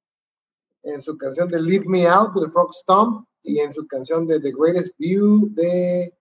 [0.84, 4.40] en su canción de Leave Me Out del Frog Stomp y en su canción de
[4.40, 6.14] The Greatest View de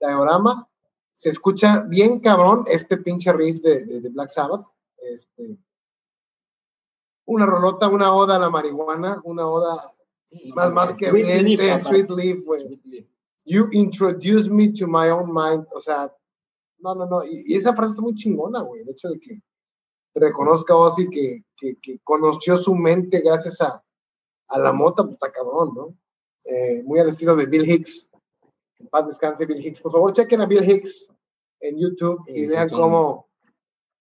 [0.00, 0.68] Diorama.
[1.14, 4.66] Se escucha bien cabrón este pinche riff de, de, Black Sabbath.
[4.98, 5.56] Este,
[7.30, 9.92] una rolota, una oda a la marihuana, una oda
[10.54, 11.46] más, más que bien
[11.80, 12.38] Sweet Leaf,
[13.46, 15.64] You introduce me to my own mind.
[15.72, 16.12] O sea,
[16.80, 17.24] no, no, no.
[17.24, 18.82] Y, y esa frase está muy chingona, güey.
[18.82, 19.40] El hecho de que
[20.14, 23.82] reconozca Ozzy que, que, que, conoció su mente gracias a,
[24.48, 25.96] a la mota, pues está cabrón, ¿no?
[26.44, 28.10] Eh, muy al estilo de Bill Hicks.
[28.78, 29.80] En paz descanse Bill Hicks.
[29.80, 31.08] Por favor, chequen a Bill Hicks
[31.60, 33.29] en YouTube y vean cómo,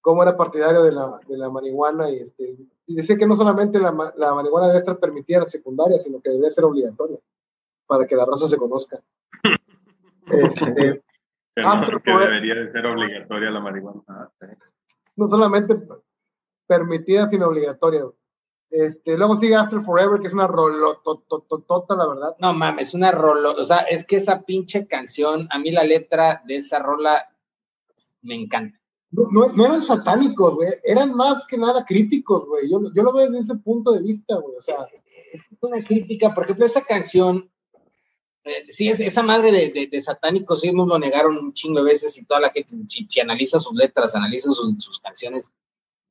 [0.02, 3.80] cómo era partidario de la, de la marihuana y, este, y decía que no solamente
[3.80, 7.20] la, la, marihuana debe estar permitida en la secundaria, sino que debería ser obligatoria
[7.86, 9.00] para que la raza se conozca.
[10.32, 11.02] Este,
[11.56, 11.64] que,
[12.06, 14.04] debería de ser obligatoria la marihuana.
[15.16, 15.76] No solamente
[16.68, 18.06] permitida, sino obligatoria.
[18.70, 22.36] Este, luego sigue After Forever, que es una rolotototota, la verdad.
[22.40, 26.44] No mames, una rolo, o sea, es que esa pinche canción, a mí la letra
[26.46, 27.36] de esa rola
[28.22, 28.80] me encanta.
[29.12, 32.70] No, no, eran satánicos, güey, eran más que nada críticos, güey.
[32.70, 34.88] Yo, yo, lo veo desde ese punto de vista, güey, o sea.
[35.32, 37.52] Es una crítica, por ejemplo, esa canción,
[38.44, 41.92] eh, sí, es, esa madre de, de, satánicos, sí nos lo negaron un chingo de
[41.92, 45.52] veces y toda la gente, si, analiza sus letras, analiza sus, canciones,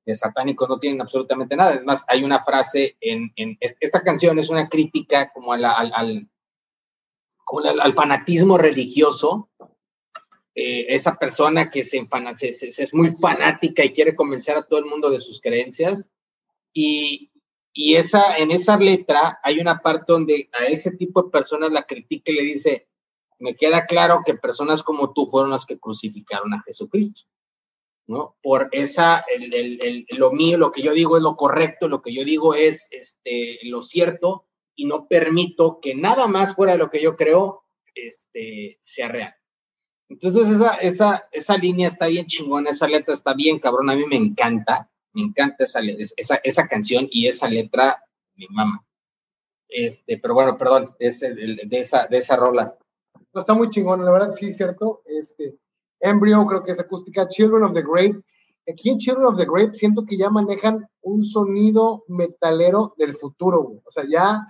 [0.04, 1.74] de satánicos no tienen absolutamente nada.
[1.74, 7.92] Es más, hay una frase en, esta canción, es una crítica como al, al, al,
[7.92, 9.48] fanatismo religioso.
[10.60, 12.04] Eh, esa persona que se,
[12.40, 16.10] es muy fanática y quiere convencer a todo el mundo de sus creencias.
[16.72, 17.30] Y,
[17.72, 21.84] y esa, en esa letra hay una parte donde a ese tipo de personas la
[21.84, 22.88] critica y le dice,
[23.38, 27.22] me queda claro que personas como tú fueron las que crucificaron a Jesucristo.
[28.08, 28.36] ¿no?
[28.42, 32.12] Por esa, el, el, lo mío, lo que yo digo es lo correcto, lo que
[32.12, 36.90] yo digo es este, lo cierto y no permito que nada más fuera de lo
[36.90, 37.62] que yo creo
[37.94, 39.37] este, sea real.
[40.08, 44.04] Entonces esa, esa, esa línea está bien chingona, esa letra está bien cabrón, a mí
[44.06, 45.80] me encanta, me encanta esa,
[46.16, 48.02] esa, esa canción y esa letra,
[48.34, 48.84] mi mamá.
[49.68, 52.76] Este, pero bueno, perdón, es de, esa, de esa rola.
[53.34, 55.02] está muy chingón, la verdad sí, cierto.
[55.04, 55.58] Este,
[56.00, 58.22] Embryo, creo que es acústica, Children of the Grape.
[58.66, 63.80] Aquí en Children of the Grape siento que ya manejan un sonido metalero del futuro,
[63.84, 64.46] o sea, ya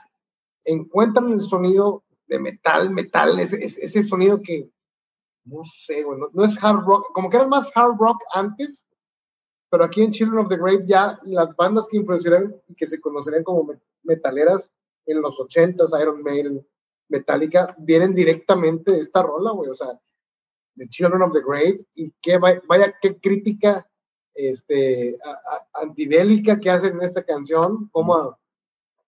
[0.64, 4.68] encuentran el sonido de metal, metal, ese, ese sonido que,
[5.48, 8.86] no sé, bueno, no, es hard rock, como que era más hard rock antes,
[9.70, 13.00] pero aquí en Children of the Grape ya las bandas que influenciaron y que se
[13.00, 13.68] conocerían como
[14.02, 14.72] metaleras
[15.06, 16.66] en los 80s, Iron Maiden,
[17.08, 19.98] Metallica, vienen directamente de esta rola, güey, o sea,
[20.76, 23.86] The Children of the Great y qué vaya qué crítica
[24.34, 25.18] este
[25.72, 28.38] antibélica que hacen en esta canción, como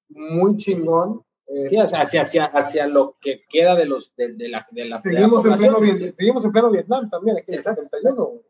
[0.08, 1.24] muy chingón.
[1.92, 5.56] Hacia, hacia, hacia lo que queda de los de, de la de la seguimos, en
[5.56, 5.78] pleno,
[6.16, 8.42] seguimos en pleno Vietnam también aquí en el 71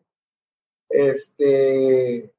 [0.91, 2.33] este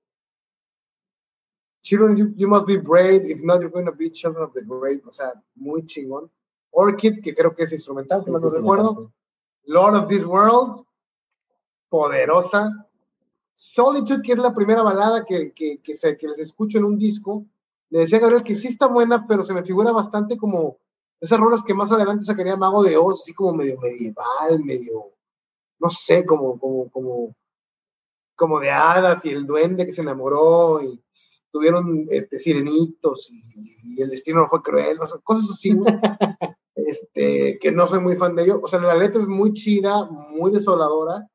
[1.83, 3.25] Children, you, must be brave.
[3.25, 5.01] If not, you're going to be children of the great.
[5.07, 6.29] O sea, muy chingón.
[6.71, 9.11] Orchid, que creo que es instrumental, si no recuerdo.
[9.65, 10.85] Lord of this World,
[11.89, 12.87] poderosa.
[13.55, 16.97] Solitude, que es la primera balada que, que, que, se, que les escucho en un
[16.97, 17.45] disco.
[17.91, 20.79] Le decía a Gabriel que sí está buena, pero se me figura bastante como
[21.19, 25.11] Esas rolas que más adelante sacaría Mago de Oz, así como medio medieval, medio,
[25.79, 27.35] no sé, como, como, como,
[28.35, 31.03] como de hadas y el duende que se enamoró y
[31.51, 35.75] tuvieron este, sirenitos y, el destino no fue cruel, o sea, cosas así,
[36.75, 38.61] este, que no soy muy fan de ello.
[38.63, 41.27] O sea, la letra es muy chida, muy desoladora,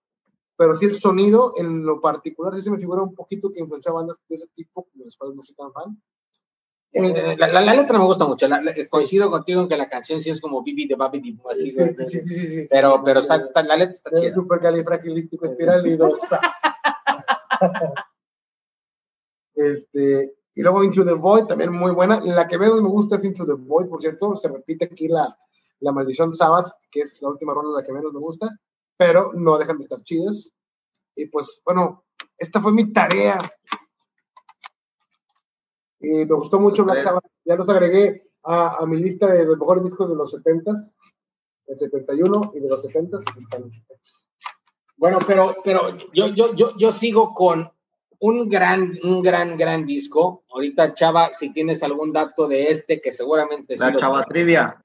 [0.57, 3.93] pero sí el sonido en lo particular sí se me figura un poquito que influencia
[3.93, 6.03] bandas de ese tipo, de las cuales no soy tan fan.
[6.99, 8.47] Eh, la, la, letra me gusta mucho.
[8.89, 11.71] coincido contigo en que la canción sí es como Bibi de Babi de así.
[12.07, 14.35] Sí, sí, sí, Pero, pero está, la letra está chida.
[14.35, 16.19] Super califragilístico espiral y dos.
[19.57, 22.19] este, y luego Into the Void, también muy buena.
[22.21, 24.35] La que menos me gusta es Into the Void, por cierto.
[24.35, 25.39] Se repite aquí la,
[25.81, 28.59] la Maldición Sabbath, que es la última ronda la que menos me gusta.
[28.97, 30.51] Pero no dejan de estar chidas.
[31.15, 32.07] Y pues, bueno,
[32.39, 33.39] esta fue mi tarea
[36.01, 37.25] y me gustó mucho Black Sabbath.
[37.45, 40.93] Ya los agregué a, a, mi lista de los mejores discos de los 70s,
[41.67, 43.25] del 71 y de los 70s.
[44.97, 47.71] Bueno, pero, pero yo, yo, yo, yo sigo con
[48.21, 50.45] un gran, un gran, gran disco.
[50.51, 54.83] Ahorita, Chava, si tienes algún dato de este, que seguramente La Chava Trivia.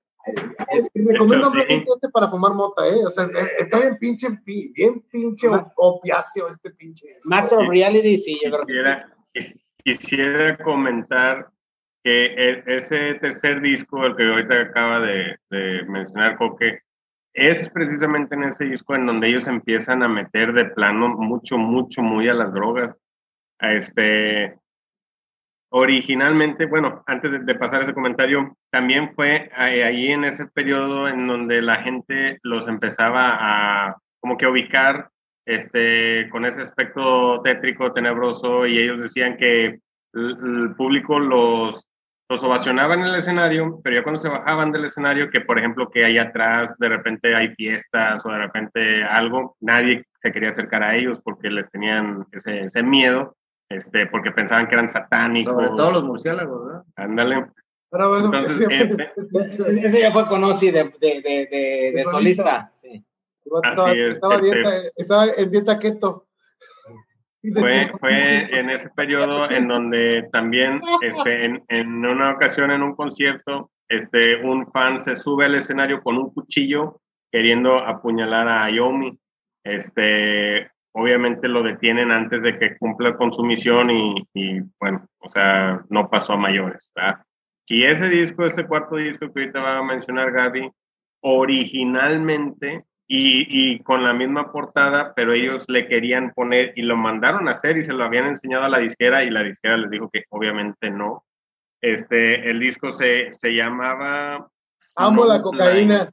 [0.70, 1.60] Es, recomiendo sí.
[1.68, 3.04] este para fumar mota, ¿eh?
[3.04, 7.08] O sea, está bien pinche, bien pinche opiáceo este pinche.
[7.26, 8.66] Master of Reality, sí, yo creo
[9.34, 9.52] que
[9.84, 11.50] quisiera comentar
[12.04, 15.38] que e, ese tercer disco, el que ahorita acaba de,
[15.88, 16.80] mencionar Coque,
[17.34, 22.02] es precisamente en ese disco en donde ellos empiezan a meter de plano mucho, mucho,
[22.02, 22.98] muy a las drogas.
[23.60, 24.58] Este,
[25.72, 31.62] originalmente, bueno, antes de, pasar ese comentario, también fue ahí en ese periodo en donde
[31.62, 35.10] la gente los empezaba a como que ubicar
[35.56, 39.80] este, con ese aspecto tétrico, tenebroso, y ellos decían que
[40.14, 41.86] el, público los,
[42.30, 45.90] los ovacionaba en el escenario, pero ya cuando se bajaban del escenario, que por ejemplo
[45.90, 50.84] que ahí atrás de repente hay fiestas o de repente algo, nadie se quería acercar
[50.84, 53.36] a ellos porque les tenían ese, ese miedo,
[53.70, 55.54] este, porque pensaban que eran satánicos.
[55.54, 56.84] Sobre todo los murciélagos, ¿verdad?
[56.96, 57.46] Ándale.
[57.94, 59.12] Entonces, este,
[59.86, 62.70] ese ya fue con de, de, de, de solista.
[62.74, 63.04] Sí.
[63.64, 66.28] Estaba, estaba, este, dieta, estaba, en dieta keto.
[67.56, 72.96] Fue, fue en ese periodo en donde también este, en, en, una ocasión en un
[72.96, 79.18] concierto, este, un fan se sube al escenario con un cuchillo queriendo apuñalar a Yomi.
[79.64, 85.32] Este, obviamente lo detienen antes de que cumpla con su misión y, y bueno, o
[85.32, 86.92] sea, no pasó a mayores.
[86.96, 87.24] ¿verdad?
[87.68, 90.70] Y ese disco, ese cuarto disco que ahorita va a mencionar Gaby,
[91.22, 97.52] originalmente y, con la misma portada, pero ellos le querían poner y lo mandaron a
[97.52, 100.24] hacer y se lo habían enseñado a la disquera y la disquera les dijo que
[100.30, 101.26] obviamente no.
[101.82, 104.48] Este, el disco se, se llamaba...
[104.96, 106.10] Amo la cocaína.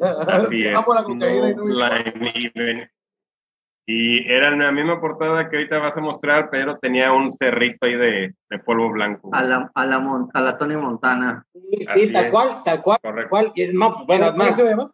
[0.00, 0.74] Así es.
[0.74, 2.90] Amo la cocaína.
[3.84, 7.96] y era la misma portada que ahorita vas a mostrar, pero tenía un cerrito ahí
[7.96, 9.28] de, de polvo blanco.
[9.34, 11.44] A la, a la, a la Tony Montana.
[11.98, 12.98] Sí, tal cual, tal cual.
[13.02, 13.52] Correcto.
[13.56, 14.90] Y es más, bueno, más, se llama?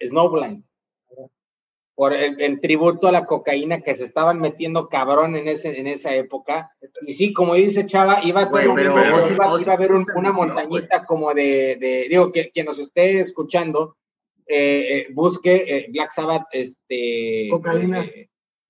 [0.00, 0.64] Snowblind.
[1.94, 6.14] Por el, tributo a la cocaína que se estaban metiendo cabrón en, ese, en esa
[6.14, 6.70] época.
[7.04, 12.06] Y sí, como dice Chava, iba a, ser iba, a haber una montañita como de,
[12.08, 13.96] digo, que quien nos esté escuchando,
[14.46, 18.08] eh, eh, busque eh, Black Sabbath, este, cocaína.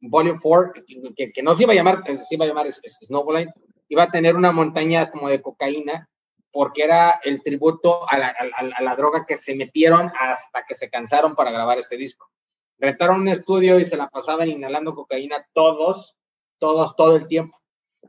[0.00, 0.84] Volume 4,
[1.16, 3.50] que, que, no se iba a llamar, se iba a llamar Snowblind,
[3.88, 6.08] iba a tener una montaña como de cocaína
[6.52, 11.50] porque era el tributo a la, droga que se metieron hasta que se cansaron para
[11.50, 12.30] grabar este disco.
[12.78, 16.16] Retaron un estudio y se la pasaban inhalando cocaína todos,
[16.58, 17.58] todos, todo el tiempo.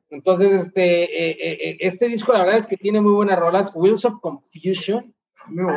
[0.09, 3.71] Entonces, este, eh, eh, eh, este disco la verdad es que tiene muy buenas rolas.
[3.73, 5.13] Wheels of Confusion,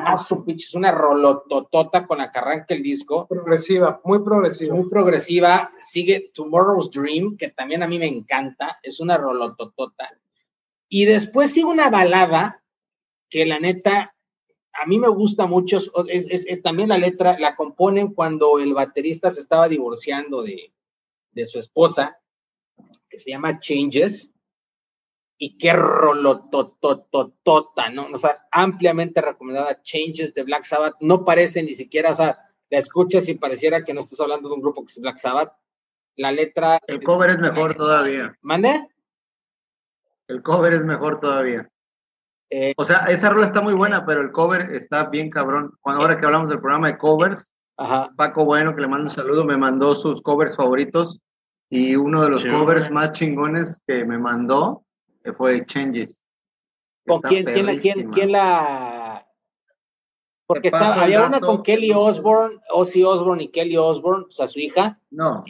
[0.05, 3.27] ah, su pitch, es una rolototota con la que arranca el disco.
[3.27, 4.75] Progresiva, muy progresiva.
[4.75, 5.73] Muy progresiva.
[5.81, 8.79] Sigue Tomorrow's Dream, que también a mí me encanta.
[8.83, 10.11] Es una rolototota.
[10.95, 12.63] Y después sigue una balada
[13.31, 14.15] que la neta,
[14.75, 19.41] a mí me gusta mucho, es, también la letra, la componen cuando el baterista se
[19.41, 20.71] estaba divorciando de,
[21.47, 22.19] su esposa,
[23.09, 24.29] que se llama Changes,
[25.39, 28.09] y qué rolotototota, ¿no?
[28.13, 32.39] O sea, ampliamente recomendada Changes de Black Sabbath, no parece ni siquiera, o sea,
[32.69, 35.55] la escuchas y pareciera que no estás hablando de un grupo que es Black Sabbath.
[36.17, 36.79] La letra...
[36.87, 38.37] El cover es mejor todavía.
[38.43, 38.92] ¿Mande?
[40.33, 41.69] El cover es mejor todavía.
[42.49, 45.75] Eh, o sea, esa rola está muy buena, pero el cover está bien cabrón.
[45.83, 47.49] Cuando ahora que hablamos del programa de covers,
[48.17, 51.19] Paco Bueno, que le mando un saludo, me mandó sus covers favoritos
[51.69, 54.85] y uno de los covers más chingones que me mandó
[55.37, 56.19] fue Changes.
[57.07, 59.27] ¿Con quién, quién, quién, quién, la,
[60.47, 64.99] Porque había una con Kelly Osbourne, Ozzy Osbourne y Kelly Osbourne, o sea, su hija.
[65.11, 65.45] No,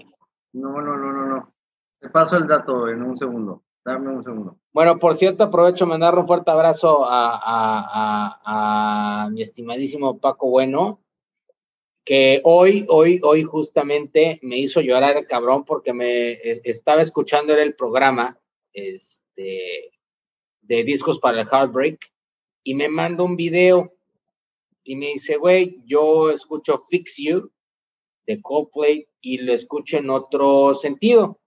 [0.53, 1.55] no, no, no, no, no.
[2.01, 3.62] Te paso el dato en un segundo.
[3.85, 4.59] Dame un segundo.
[4.72, 11.01] Bueno, por cierto, aprovecho mandar un fuerte abrazo a, a, mi estimadísimo Paco Bueno,
[12.05, 17.55] que hoy, hoy, hoy justamente me hizo llorar el cabrón porque me e, estaba escuchando
[17.55, 18.39] el programa
[18.72, 19.93] este,
[20.61, 22.12] de discos para el Heartbreak
[22.62, 23.93] y me manda un video
[24.85, 27.51] y me dice, güey, yo escucho Fix You
[28.26, 31.41] de Coldplay y lo escucho en otro sentido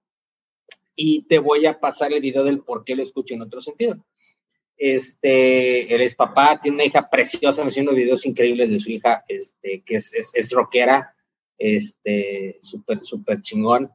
[0.96, 4.04] y te voy a pasar el video del por qué lo escucho en otro sentido.
[4.78, 9.24] Este, él es papá, tiene una hija preciosa, me haciendo videos increíbles de su hija,
[9.28, 11.16] este, que es, es, es rockera,
[11.58, 13.92] este, súper, súper chingón.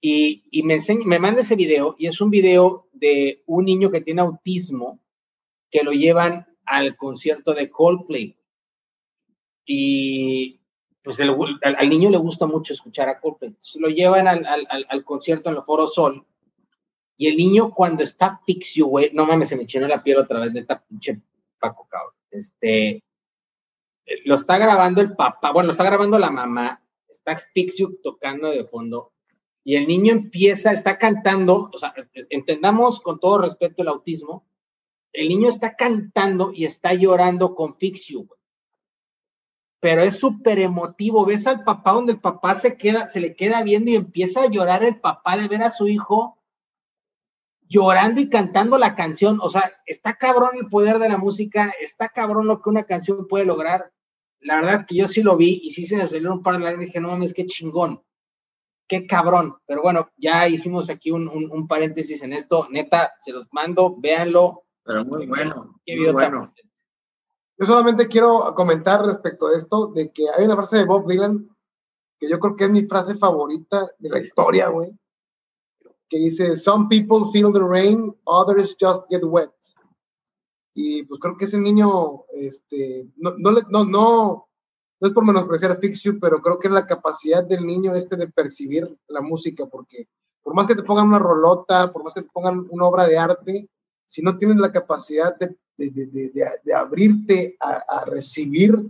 [0.00, 3.90] Y, y, me enseña, me manda ese video y es un video de un niño
[3.90, 5.00] que tiene autismo
[5.70, 8.36] que lo llevan al concierto de Coldplay.
[9.64, 10.60] Y
[11.02, 13.56] pues el, al, niño le gusta mucho escuchar a Coldplay.
[13.78, 16.26] lo llevan al, al, al concierto en el Foro Sol
[17.16, 20.40] y el niño cuando está fixio, güey, no mames, se me chinó la piel otra
[20.40, 21.20] vez de esta pinche
[21.58, 22.12] Paco, cabrón.
[22.30, 23.02] Este,
[24.24, 28.64] lo está grabando el papá, bueno, lo está grabando la mamá, está fixio tocando de
[28.64, 29.14] fondo
[29.64, 31.94] y el niño empieza, está cantando, o sea,
[32.28, 34.46] entendamos con todo respeto el autismo,
[35.12, 38.40] el niño está cantando y está llorando con fixio, güey.
[39.80, 43.62] Pero es súper emotivo, ves al papá donde el papá se queda, se le queda
[43.62, 46.38] viendo y empieza a llorar el papá de ver a su hijo
[47.68, 49.38] llorando y cantando la canción.
[49.40, 53.26] O sea, está cabrón el poder de la música, está cabrón lo que una canción
[53.26, 53.92] puede lograr.
[54.40, 56.54] La verdad es que yo sí lo vi y sí se me salieron un par
[56.54, 58.02] de lágrimas y dije, no mames, qué chingón,
[58.86, 59.56] qué cabrón.
[59.66, 62.68] Pero bueno, ya hicimos aquí un, paréntesis en esto.
[62.70, 64.64] Neta, se los mando, véanlo.
[64.84, 65.80] Pero muy bueno.
[65.86, 66.52] Qué bueno.
[67.56, 71.48] Yo solamente quiero comentar respecto a esto, de que hay una frase de Bob Dylan
[72.18, 74.92] que yo creo que es mi frase favorita de la historia, güey
[76.14, 79.50] que dice, Some people feel the rain, others just get wet.
[80.72, 84.48] Y pues creo que ese niño, este, no, no, no, no,
[85.00, 88.28] es por menospreciar a Fixu, pero creo que es la capacidad del niño este de
[88.28, 90.08] percibir la música, porque
[90.40, 93.18] por más que te pongan una rolota, por más que te pongan una obra de
[93.18, 93.68] arte,
[94.06, 96.30] si no tienes la capacidad de, de, de,
[96.64, 98.80] de abrirte a, a, recibir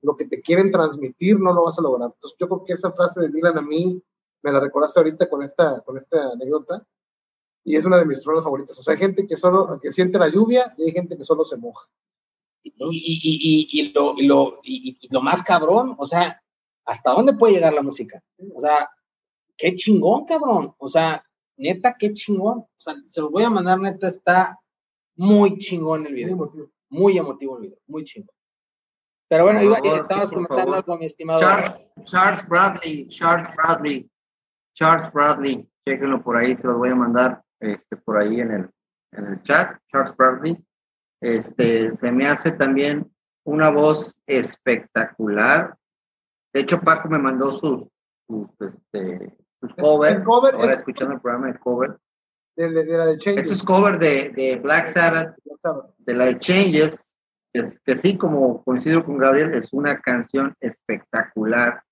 [0.00, 2.12] lo que te quieren transmitir, no lo vas a lograr.
[2.14, 4.02] Entonces yo creo que esa frase de Dylan a mí
[4.42, 6.86] me la recordaste ahorita con esta, con esta anécdota,
[7.64, 8.78] y es una de mis rolas favoritas.
[8.78, 11.44] O sea, hay gente que solo que siente la lluvia y hay gente que solo
[11.44, 11.88] se moja.
[12.64, 16.42] Y, y, y, lo, lo, y, lo más cabrón, o sea,
[16.84, 18.22] ¿hasta dónde puede llegar la música?
[18.54, 18.88] O sea,
[19.56, 20.74] qué chingón, cabrón.
[20.78, 21.24] O sea,
[21.56, 22.58] neta, qué chingón.
[22.58, 24.58] O sea, se los voy a mandar, neta, está
[25.16, 26.36] muy chingón el video.
[26.36, 28.34] Muy emotivo, muy emotivo el video, muy chingón.
[29.28, 31.40] Pero bueno, iba, estabas comentando algo, mi estimado.
[32.04, 34.11] Charles Bradley, Charles Bradley.
[34.74, 38.70] Charles Bradley, chequenlo por ahí, se los voy a mandar este, por ahí en el,
[39.12, 40.58] en el chat, Charles Bradley.
[41.20, 43.10] Este, se me hace también
[43.44, 45.76] una voz espectacular.
[46.52, 47.88] De hecho, Paco me mandó sus,
[48.26, 50.18] sus, este, sus covers.
[50.18, 51.98] Es cover, ahora escuchando el programa de cover.
[52.56, 53.44] De, de, la de Changes.
[53.44, 55.36] Este es cover de, de Black Sabbath,
[55.98, 57.16] de la de Changes,
[57.52, 61.82] que sí, como coincido con Gabriel, es una canción espectacular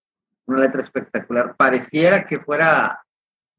[0.51, 1.57] una letra espectacular.
[1.57, 3.03] Pareciera que fuera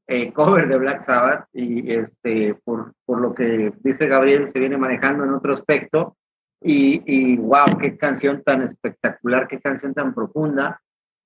[0.07, 4.77] eh, cover de Black Sabbath y este, por, por, lo que dice Gabriel, se viene
[4.77, 6.17] manejando en otro aspecto.
[6.61, 10.81] Y, y wow, qué canción tan espectacular, qué canción tan profunda.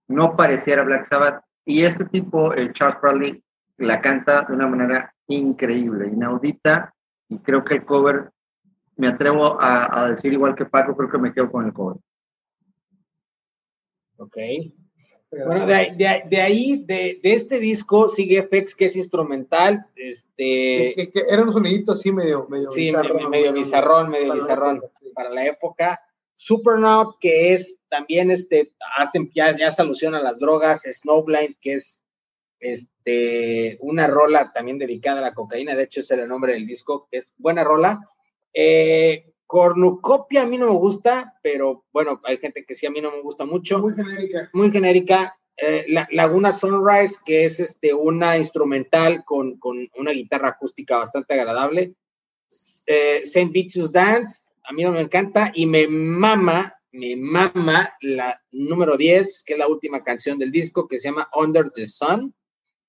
[0.08, 1.44] No pareciera Black Sabbath.
[1.66, 3.44] Y este tipo, el Charles Bradley,
[3.78, 6.94] la canta de una manera increíble, inaudita.
[7.28, 8.30] Y creo que el cover,
[8.98, 11.98] me atrevo a, a decir igual que Paco, creo que me quedo con el cover.
[14.18, 14.38] Ok,
[15.44, 19.86] bueno, de, de, ahí, de, de, este disco, sigue FX, que es instrumental.
[19.96, 23.30] Este, que, que, era un sonidito así medio, medio sí, bizarrón.
[23.30, 24.84] medio bizarrón, medio bizarrón
[25.14, 26.02] para la época.
[26.36, 30.84] Supernaut, que es también, este, hacen, ya, ya se alusiona a las drogas.
[30.84, 32.04] Snowblind, que es
[32.60, 35.76] este, una rola también dedicada a la cocaína.
[35.76, 38.10] De hecho, ese es el nombre del disco, que es buena rola.
[38.54, 43.02] Eh, Cornucopia a mí no me gusta, pero bueno, hay gente que sí a mí
[43.02, 43.80] no me gusta mucho.
[43.80, 44.50] Muy genérica.
[44.54, 45.38] Muy genérica.
[45.58, 51.34] Eh, la, Laguna Sunrise, que es este, una instrumental con, con una guitarra acústica bastante
[51.34, 51.94] agradable.
[52.86, 58.42] Eh, Saint Vitus Dance, a mí no me encanta y me mama, me mama la
[58.52, 62.34] número 10, que es la última canción del disco, que se llama Under the Sun.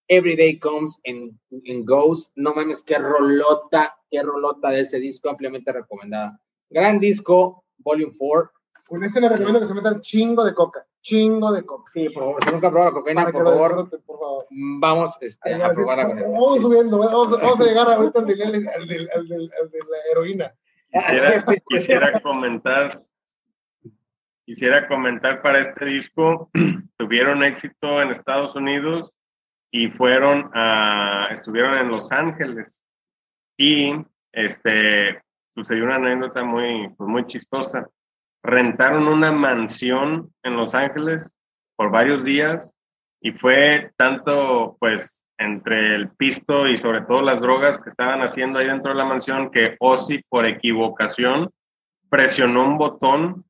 [0.09, 1.36] Every Day Comes and,
[1.84, 2.30] Goes.
[2.36, 6.40] No mames, qué rolota, qué rolota de ese disco, ampliamente recomendada.
[6.70, 8.50] Gran disco, Volume 4.
[8.88, 10.86] Con este le recomiendo que se metan chingo de coca.
[11.00, 11.90] Chingo de coca.
[11.92, 14.46] Sí, por favor, si nunca probado la cocaína, por favor, por favor.
[14.50, 16.68] vamos este, Ahí, a probarla con Vamos esto.
[16.68, 19.96] subiendo, vamos, vamos a llegar ahorita al nivel al del- al del- al de la
[20.12, 20.54] heroína.
[20.92, 23.02] Quisiera, quisiera comentar,
[24.44, 26.50] quisiera comentar para este disco,
[26.98, 29.12] tuvieron éxito en Estados Unidos
[29.70, 32.82] y fueron a, estuvieron en Los Ángeles
[33.56, 33.92] y
[34.32, 35.22] este,
[35.57, 37.88] sucedió una anécdota muy, pues muy chistosa.
[38.42, 41.32] Rentaron una mansión en Los Ángeles
[41.76, 42.72] por varios días
[43.20, 48.59] y fue tanto, pues, entre el pisto y sobre todo las drogas que estaban haciendo
[48.59, 51.50] ahí dentro de la mansión que Ozzy, por equivocación,
[52.09, 53.44] presionó un botón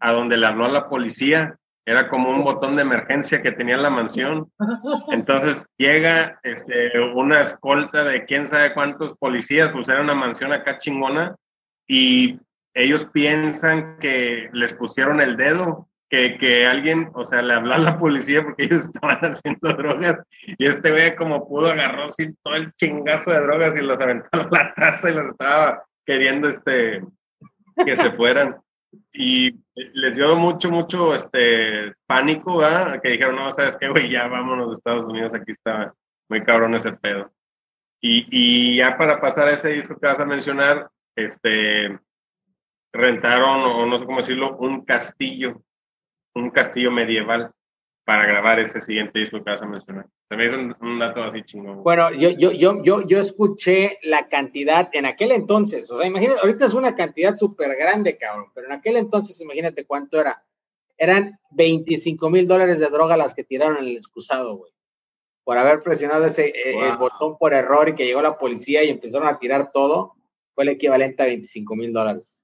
[0.00, 1.56] a donde le habló a la policía.
[1.86, 4.50] Era como un botón de emergencia que tenía la mansión.
[5.10, 10.78] Entonces llega este, una escolta de quién sabe cuántos policías, pues era una mansión acá
[10.78, 11.36] chingona,
[11.88, 12.40] y
[12.74, 17.78] ellos piensan que les pusieron el dedo, que, que alguien, o sea, le habló a
[17.78, 22.54] la policía porque ellos estaban haciendo drogas, y este güey como pudo agarró así todo
[22.54, 27.02] el chingazo de drogas y los aventó a la taza y los estaba queriendo este,
[27.84, 28.56] que se fueran.
[29.12, 33.00] Y les dio mucho, mucho este, pánico, ¿verdad?
[33.02, 34.10] Que dijeron, no, ¿sabes qué, güey?
[34.10, 35.94] Ya vámonos de Estados Unidos, aquí está
[36.28, 37.30] muy cabrón ese pedo.
[38.00, 41.98] Y, y ya para pasar a ese disco que vas a mencionar, este,
[42.92, 45.62] rentaron, o no sé cómo decirlo, un castillo,
[46.34, 47.52] un castillo medieval
[48.06, 50.06] para grabar este siguiente disco que vas a mencionar.
[50.30, 51.82] Me hizo un, un dato así chingón.
[51.82, 56.38] Bueno, yo, yo, yo, yo, yo escuché la cantidad en aquel entonces, o sea, imagínate,
[56.40, 60.44] ahorita es una cantidad súper grande, cabrón, pero en aquel entonces, imagínate cuánto era.
[60.96, 64.72] Eran 25 mil dólares de droga las que tiraron en el excusado, güey.
[65.42, 68.88] Por haber presionado ese eh, el botón por error y que llegó la policía y
[68.88, 70.14] empezaron a tirar todo,
[70.54, 72.40] fue el equivalente a 25 mil dólares.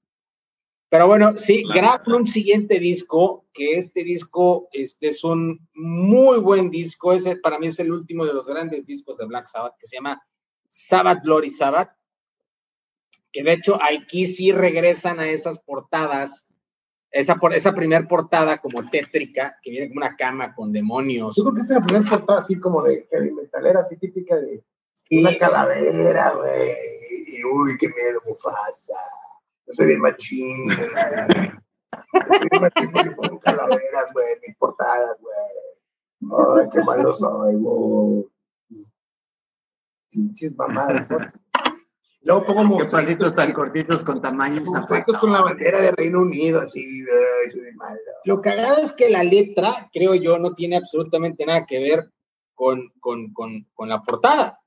[0.93, 1.81] Pero bueno, sí, Claro.
[1.81, 7.57] graban un siguiente disco, que este disco este es un muy buen disco, ese para
[7.57, 10.23] mí es el último de los grandes discos de Black Sabbath, que se llama
[10.69, 11.97] Sabbath Glory Sabbath,
[13.31, 16.53] que de hecho aquí sí regresan a esas portadas,
[17.09, 21.37] esa, por, esa primer portada como tétrica, que viene como una cama con demonios.
[21.37, 24.63] Yo creo que es la primera portada así como de heavy metalera, así típica de
[25.09, 26.71] una calavera, güey.
[27.29, 28.93] Y uy, qué miedo, Mufasa.
[29.65, 30.65] Yo soy bien machín.
[30.65, 30.77] güey.
[30.77, 36.61] Yo soy bien machín porque pongo calaveras, güey, en mis portadas, güey.
[36.61, 38.25] Ay, qué malo soy, güey.
[40.09, 41.27] Pinches mamadas, güey.
[42.25, 46.79] Luego pongo pasitos tan cortitos con tamaños monstruitos con la bandera de Reino Unido, así,
[46.79, 47.99] ay, soy bien malo.
[48.23, 52.09] Lo cagado es que la letra, creo yo, no tiene absolutamente nada que ver
[52.53, 54.57] con, con, con, con la portada.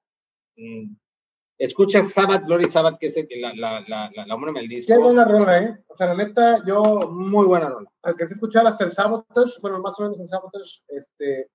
[1.59, 4.93] Escuchas Sabbath, Glory Sabbath, que es el que la, la, la, la, homónima del disco.
[4.93, 5.85] Qué buena rola, ¿eh?
[5.89, 7.91] O sea, la neta, yo Muy buena rola.
[8.03, 11.51] alcancé a escuchar hasta el Sabotage, bueno, más o menos el Sabotage, este,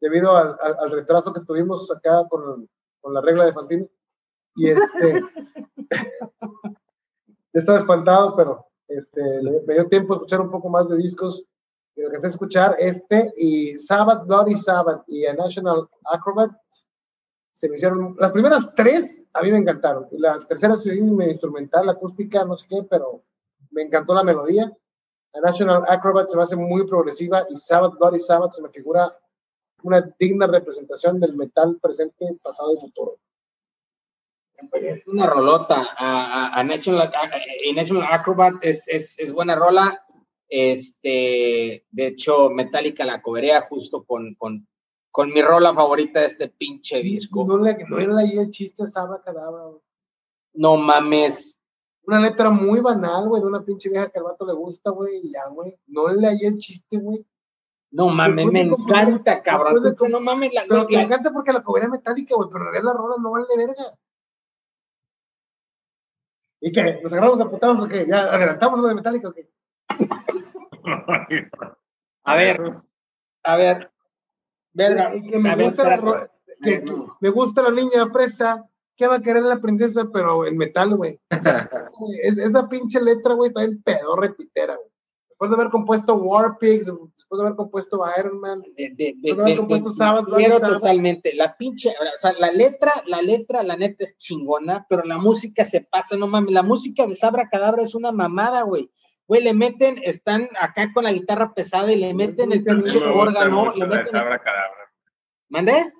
[0.00, 2.68] debido al, al- al retraso que tuvimos acá con,
[3.00, 3.88] con la regla de Fantino.
[4.56, 5.22] Y este,
[7.52, 9.22] estaba espantado, pero este,
[9.66, 11.44] me dio tiempo a escuchar un poco más de discos.
[11.94, 16.50] Y alcancé a escuchar este y Sabbath, Bloody Sabbath y a National Acrobat.
[17.54, 20.06] Se me hicieron, las primeras tres a mí me encantaron.
[20.12, 23.22] La tercera me instrumental, acústica, no sé qué, pero
[23.70, 24.70] me encantó la melodía.
[25.34, 29.16] La National Acrobat se me hace muy progresiva y Sabbath, Bloody Sabbath se me figura
[29.82, 33.18] una digna representación del metal presente, pasado y futuro.
[34.74, 35.88] Es una rolota.
[35.98, 40.04] A, a- a National, a- a- Acrobat es, es, buena rola.
[40.48, 44.34] Este, de hecho, Metallica la coberea justo con,
[45.12, 47.44] con mi rola favorita de este pinche disco.
[47.46, 49.80] No le, no leí el chiste a Sabra Cadabra, güey.
[50.54, 51.56] No mames.
[52.04, 55.18] Una letra muy banal, güey, de una pinche vieja que al vato le gusta, güey,
[55.22, 55.78] y ya, güey.
[55.86, 57.24] No le leí el chiste, güey.
[57.92, 59.82] No mames, me encanta, cabrón.
[59.82, 62.72] de No mames, la, Pero la- me encanta porque la cobería metálica, güey, pero en
[62.72, 63.98] realidad la rola no vale verga.
[66.60, 67.00] ¿Y qué?
[67.02, 68.06] ¿Nos agarramos a putados o qué?
[68.08, 69.50] ¿Ya adelantamos lo de metálica o qué?
[72.24, 72.60] A ver,
[73.42, 73.91] a ver.
[74.74, 76.28] Verga, que me ver, gusta la
[76.62, 76.84] que-
[77.20, 78.68] me gusta la niña fresa.
[78.96, 80.08] ¿Qué va a querer la princesa?
[80.12, 81.18] Pero en metal, güey.
[81.98, 84.88] Güey, es- esa pinche letra, güey, está en pedo repitera, güey.
[85.28, 89.34] Después de haber compuesto War Pigs, después de haber compuesto Iron Man, de, de, de,
[89.34, 91.34] no compuesto Sabbath, quiero totalmente.
[91.34, 95.64] La pinche, o sea, la letra, la letra, la neta es chingona, pero la música
[95.64, 96.52] se pasa, no mames.
[96.52, 98.88] La música de Sabra Cadabra es una mamada, güey
[99.26, 103.74] güey, le meten, están acá con la guitarra pesada y le meten el pinche órgano.
[103.74, 104.12] Le meten...
[105.48, 105.92] ¿Mandé?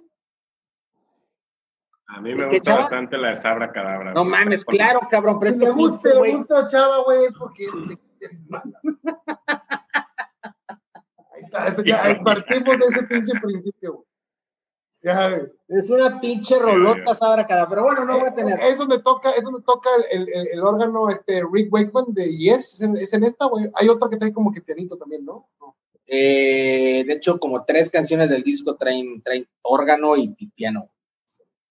[2.07, 4.13] A mí me gusta bastante la de Sabra Cadabra.
[4.13, 6.35] No mames, claro, cabrón, pero este gusta, güey.
[6.35, 7.67] gusta Chava, güey, es porque...
[11.55, 14.07] Ahí está, partimos de ese pinche principio, güey.
[15.03, 15.37] Ya,
[15.67, 17.17] es una pinche rolota
[17.49, 18.61] cada pero bueno, no voy a tener.
[18.61, 22.75] Es donde toca, es donde toca el, el, el órgano este Rick Wakeman de Yes,
[22.75, 23.69] es en, es en esta, güey.
[23.75, 25.49] Hay otra que trae como que pianito también, ¿no?
[26.07, 30.91] Eh, de hecho, como tres canciones del disco traen, traen órgano y, piano.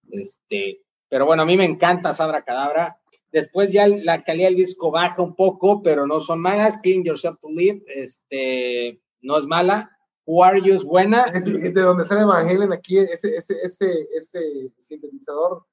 [0.09, 2.99] Este, pero bueno, a mí me encanta Sabra Cadabra.
[3.31, 6.79] Después ya la calidad del disco baja un poco, pero no son malas.
[6.79, 9.97] Clean Yourself to Live, este, no es mala.
[10.25, 11.23] Who Are You es buena.
[11.33, 15.65] Es, de donde sale Van Halen aquí, ese, ese, ese, ese sintetizador.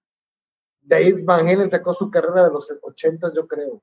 [0.80, 3.82] Dave Van Halen sacó su carrera de los 80, yo creo.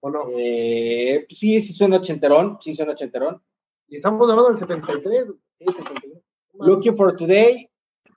[0.00, 0.26] ¿O no?
[0.36, 3.42] Eh, sí, sí suena ochenterón, sí suena ochenterón.
[3.88, 5.26] Y estamos hablando del 73.
[5.58, 6.18] Sí, 73.
[6.54, 7.70] Looking for Today,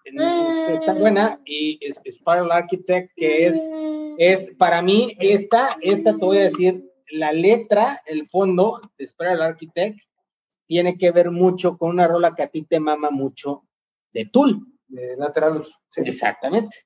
[0.04, 3.70] está buena, y Spiral Architect, que es,
[4.18, 9.42] es para mí, esta, esta te voy a decir, la letra, el fondo de Spiral
[9.42, 10.00] Architect,
[10.66, 13.64] tiene que ver mucho con una rola que a ti te mama mucho
[14.12, 14.66] de Tool.
[14.88, 15.78] De Lateralus.
[15.96, 16.86] Exactamente.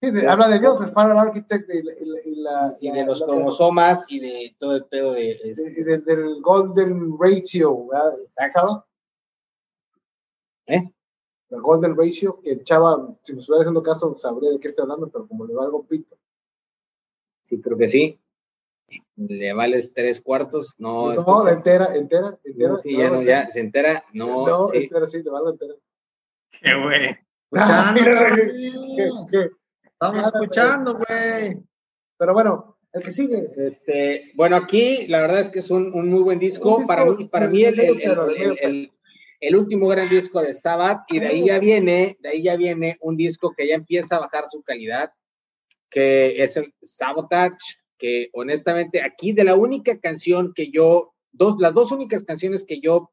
[0.00, 4.76] Sí, habla de Dios, Spiral Architect y, la, y de los cromosomas y de todo
[4.76, 8.84] el pedo de, este del Golden Ratio, ¿verdad?
[10.66, 10.82] ¿Eh?
[11.48, 15.08] El Golden Ratio, que Chava, si me estuviera haciendo caso, sabría de qué estoy hablando,
[15.08, 16.18] pero como le va algo pito.
[17.44, 18.20] Sí, creo que sí.
[19.16, 21.14] Le vales tres cuartos, no.
[21.14, 22.80] No, la entera, entera, entera.
[22.82, 24.46] sí, ya no, ya, se entera, no.
[24.46, 24.76] No, sí.
[24.78, 25.74] entera, sí, le vale entera.
[26.60, 27.16] Qué güey.
[27.52, 27.94] Ah,
[29.84, 31.56] Estamos escuchando, güey.
[32.18, 33.50] Pero bueno, el que sigue.
[33.56, 36.86] Este, bueno, aquí la verdad es que es un, un muy buen disco.
[36.86, 38.92] para mí, para mí el, el,
[39.40, 42.96] el, último gran disco de Stabat, y de ahí ya viene, de ahí ya viene
[43.00, 45.10] un disco que ya empieza a bajar su calidad,
[45.90, 51.74] que es el Sabotage, que honestamente aquí de la única canción que yo, dos, las
[51.74, 53.10] dos únicas canciones que yo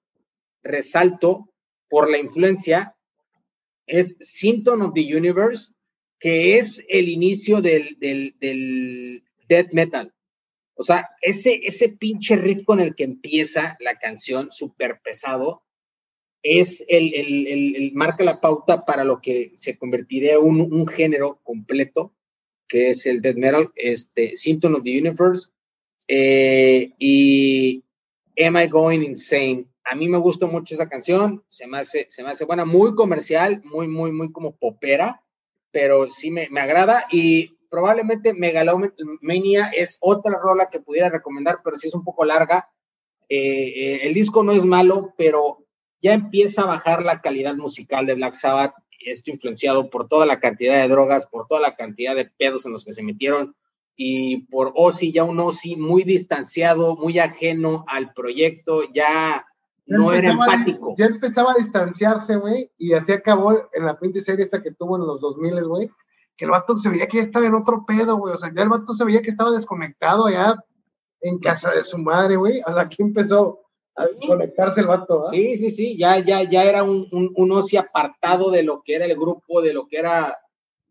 [0.62, 1.50] resalto
[1.90, 2.96] por la influencia
[3.86, 5.72] es Symptom of the Universe,
[6.20, 10.14] que es el inicio del, del, del death metal.
[10.76, 15.64] O sea, ese, ese pinche riff con el que empieza la canción, súper pesado,
[16.42, 20.88] es el, el, el, marca la pauta para lo que se convertiría en un, un
[20.88, 22.14] género completo
[22.74, 25.52] que es el death metal, este, Symptom of the Universe,
[26.08, 27.84] eh, y
[28.44, 29.68] Am I Going Insane.
[29.84, 32.96] A mí me gusta mucho esa canción, se me hace, se me hace buena, muy
[32.96, 35.22] comercial, muy, muy, muy como popera,
[35.70, 41.78] pero sí me, me agrada y probablemente Megalomania es otra rola que pudiera recomendar, pero
[41.78, 42.72] sí es un poco larga.
[43.30, 45.64] Eh, eh, el disco no es malo, pero
[46.02, 48.74] ya empieza a bajar la calidad musical de Black Sabbath
[49.06, 52.72] esto influenciado por toda la cantidad de drogas, por toda la cantidad de pedos en
[52.72, 53.56] los que se metieron
[53.96, 59.46] y por Ozzy, ya un Ozzy muy distanciado, muy ajeno al proyecto, ya,
[59.86, 60.94] no era empático.
[60.98, 64.98] Ya empezaba a distanciarse, güey, y así acabó en la pinche serie esta que tuvo
[64.98, 65.92] en los 2000, güey,
[66.36, 68.64] que el vato se veía que ya estaba en otro pedo, güey, o sea, ya
[68.64, 70.56] el vato se veía que estaba desconectado ya
[71.22, 73.63] en casa de su madre, güey, a la que empezó
[73.96, 75.30] a desconectarse el vato.
[75.32, 79.06] Sí, sí, sí, ya, ya, ya era un, un, ocio apartado de lo que era
[79.06, 80.40] el grupo, de lo que era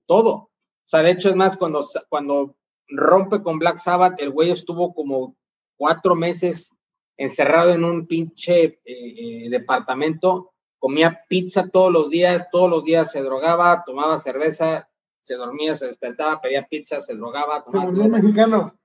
[0.07, 0.32] todo.
[0.34, 0.50] O
[0.86, 2.57] sea, de hecho, es más, cuando, cuando
[2.88, 5.36] rompe con Black Sabbath, el güey estuvo como
[5.76, 6.72] cuatro meses
[7.16, 13.11] encerrado en un pinche eh, eh, departamento, comía pizza todos los días, todos los días
[13.11, 14.88] se drogaba, tomaba cerveza,
[15.22, 18.76] se dormía, se despertaba, pedía pizza, se drogaba, tomaba se mexicano.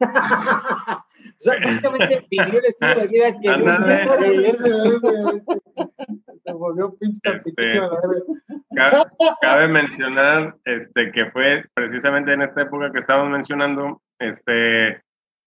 [0.00, 1.04] O
[1.38, 3.48] sea, prácticamente vivió el estilo de vida que
[6.44, 7.80] Se volvió pinche este,
[8.74, 9.02] cabe,
[9.40, 15.02] cabe mencionar este, que fue precisamente en esta época que estábamos mencionando, este,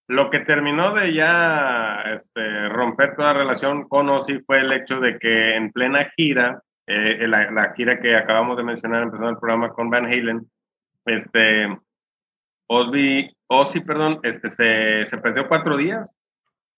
[0.07, 5.17] lo que terminó de ya este, romper toda relación con Ozzy fue el hecho de
[5.19, 9.73] que en plena gira, eh, la, la, gira que acabamos de mencionar empezando el programa
[9.73, 10.47] con Van Halen,
[11.05, 11.77] este,
[12.67, 16.09] Ozzy, Ozzy perdón, este, se, se perdió cuatro días.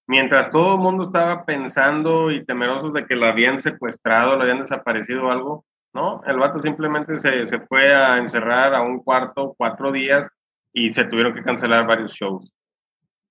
[0.08, 4.60] Mientras todo el mundo estaba pensando y temerosos de que lo habían secuestrado, lo habían
[4.60, 6.22] desaparecido o algo, ¿no?
[6.26, 10.30] El vato simplemente se, se fue a encerrar a un cuarto cuatro días
[10.72, 12.54] y se tuvieron que cancelar varios shows.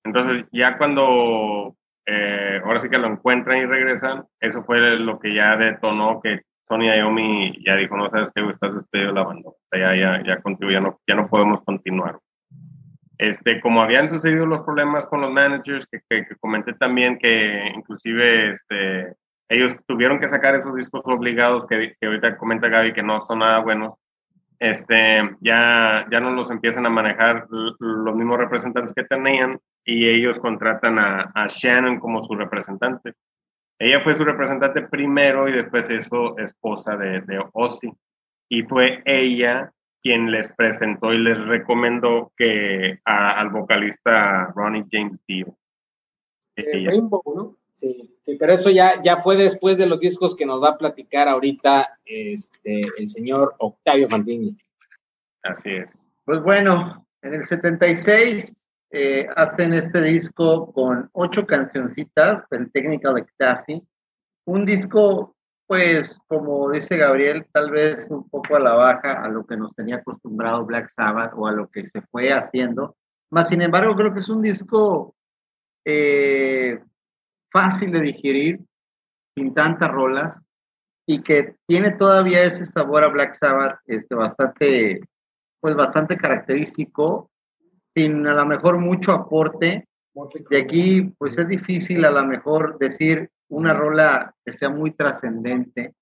[0.05, 1.75] Entonces, ya cuando
[2.07, 6.43] eh, ahora sí que lo encuentran y regresan, eso fue lo que ya detonó que
[6.69, 10.43] Tony Iommi ya dijo, no sabes qué, estás despedido de la banda, ya, ya, ya
[10.71, 12.19] ya no, ya no podemos continuar.
[13.19, 18.51] Este, como habían sucedido los problemas con los managers, que, que, comenté también que inclusive
[18.51, 19.15] este,
[19.49, 23.39] ellos tuvieron que sacar esos discos obligados que, que, ahorita comenta Gaby que no son
[23.39, 23.95] nada buenos,
[24.59, 30.39] este, ya, ya no los empiezan a manejar los mismos representantes que tenían y ellos
[30.39, 33.15] contratan a, a Shannon como su representante.
[33.79, 37.93] Ella fue su representante primero y después eso esposa de, de Ozzy.
[38.49, 39.73] Y fue ella
[40.07, 45.59] quien les presentó y les recomendó que al vocalista Ronnie James Dio.
[46.57, 47.57] Rainbow, ¿no?
[47.81, 51.27] Sí, pero eso ya, ya fue después de los discos que nos va a platicar
[51.27, 54.57] ahorita este, el señor Octavio Maldini.
[55.43, 56.07] Así es.
[56.25, 63.83] Pues bueno, en el 76 eh, hacen este disco con ocho cancioncitas, el Technical Ecstasy,
[64.45, 65.36] un disco,
[65.67, 69.75] pues, como dice Gabriel, tal vez un poco a la baja a lo que nos
[69.75, 72.97] tenía acostumbrado Black Sabbath o a lo que se fue haciendo.
[73.31, 75.15] Más sin embargo, creo que es un disco
[75.85, 76.81] eh,
[77.53, 78.61] fácil de digerir,
[79.37, 80.41] sin tantas rolas,
[81.07, 85.01] y que tiene todavía ese sabor a Black Sabbath este, bastante,
[85.61, 87.31] pues bastante característico,
[87.95, 89.89] sin a lo mejor mucho aporte.
[90.51, 95.95] De aquí, pues es difícil a lo mejor decir una rola que sea muy trascendente.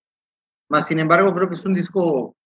[0.68, 2.36] Más sin embargo, creo que es un disco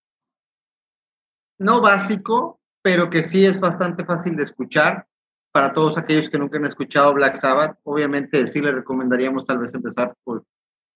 [1.58, 5.06] no básico, pero que sí es bastante fácil de escuchar
[5.52, 9.74] para todos aquellos que nunca han escuchado Black Sabbath, obviamente sí les recomendaríamos tal vez
[9.74, 10.44] empezar por,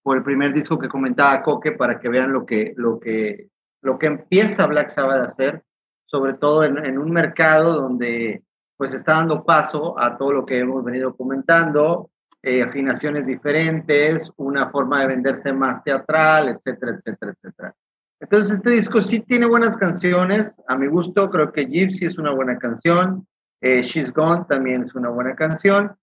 [0.03, 3.49] por el primer disco que comentaba Coque para que vean lo que, lo que,
[3.83, 5.65] lo que empieza Black Sabbath a hacer,
[6.07, 8.43] sobre todo en, en un mercado donde
[8.77, 12.11] pues está dando paso a todo lo que hemos venido comentando,
[12.43, 17.75] eh, afinaciones diferentes, una forma de venderse más teatral, etcétera, etcétera, etcétera.
[18.21, 22.33] Entonces este disco sí tiene buenas canciones, a mi gusto creo que Gypsy es una
[22.33, 23.27] buena canción,
[23.61, 25.97] eh, She's Gone también es una buena canción.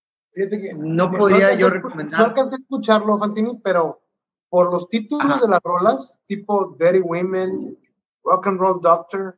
[0.78, 2.20] no podría yo recomendar.
[2.20, 4.02] No alcancé a escucharlo, Fantini, pero
[4.50, 7.78] por los títulos de las rolas, tipo Dirty Women,
[8.24, 9.38] Rock and Roll Doctor,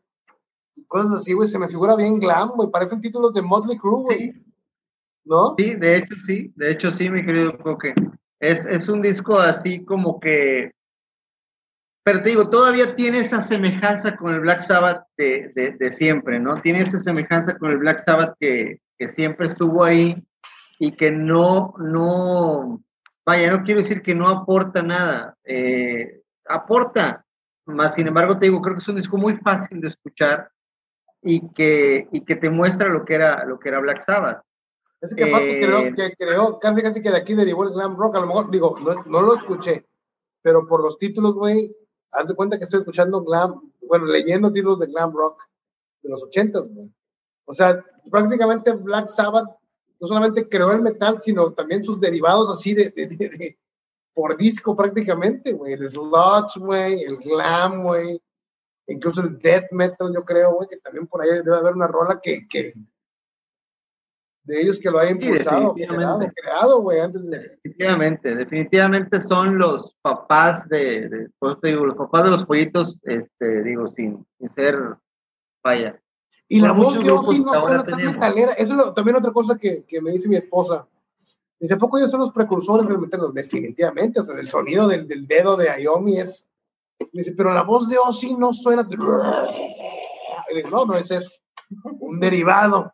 [0.87, 2.69] cosas así, güey, se me figura bien glam, güey.
[2.69, 4.45] Parecen títulos de Motley Crue, güey.
[5.25, 5.55] ¿No?
[5.57, 7.93] Sí, de hecho sí, de hecho sí, mi querido Coque.
[8.39, 10.71] Es, es un disco así como que
[12.03, 16.59] pero te digo, todavía tiene esa semejanza con el Black Sabbath de, de, siempre, ¿no?
[16.61, 20.15] Tiene esa semejanza con el Black Sabbath que, que, siempre estuvo ahí
[20.79, 22.83] y que no, no,
[23.23, 27.23] vaya, no quiero decir que no aporta nada, eh, aporta,
[27.65, 30.49] más sin embargo te digo, creo que es un disco muy fácil de escuchar
[31.21, 34.41] y que, y que te muestra lo que era, lo que era Black Sabbath.
[35.01, 37.97] Es que, eh, que creo, que creo, casi casi que de aquí derivó el glam
[37.97, 39.87] rock, a lo mejor, digo, no, no lo escuché,
[40.43, 41.75] pero por los títulos, güey,
[42.11, 45.43] haz de cuenta que estoy escuchando glam, bueno, leyendo títulos de glam rock
[46.03, 46.93] de los ochentas, güey.
[47.45, 49.49] O sea, prácticamente Black Sabbath
[49.99, 53.57] no solamente creó el metal, sino también sus derivados así de, de,
[54.13, 55.73] por disco prácticamente, güey.
[55.73, 58.21] El sludge, güey, el glam, güey.
[58.87, 62.19] Incluso el death metal, yo creo, güey, que también por ahí debe haber una rola
[62.21, 62.73] que, que,
[64.43, 67.57] de ellos que lo hayan impulsado, creado, güey, antes de...
[67.63, 72.99] Definitivamente, definitivamente son los papás de, de pues te digo, los papás de los pollitos,
[73.03, 74.25] este, digo, sin,
[74.55, 74.77] ser
[75.63, 76.01] vaya.
[76.47, 79.85] Y la voz de Ozzy no suena tan metalera, eso es también otra cosa que,
[79.85, 80.85] que, me dice mi esposa.
[81.59, 83.31] Dice, ¿a poco ellos son los precursores del metal?
[83.33, 86.49] Definitivamente, o sea, el sonido del, del dedo de Ayomi es...
[87.13, 88.83] dice, pero la voz de Ozzy no suena...
[88.83, 91.39] no, no, ese es
[91.99, 92.91] un derivado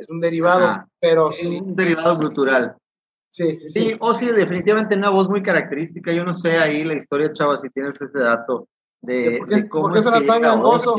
[0.00, 1.60] es un derivado, pero sí.
[1.60, 2.76] Un derivado cultural.
[3.30, 3.80] Sí, sí, sí.
[3.80, 6.12] Sí, o sí, definitivamente una voz muy característica.
[6.12, 8.66] Yo no sé ahí la historia, chava, si tienes ese dato
[9.02, 10.96] de, ¿Por qué, cómo ¿por tan gangoso?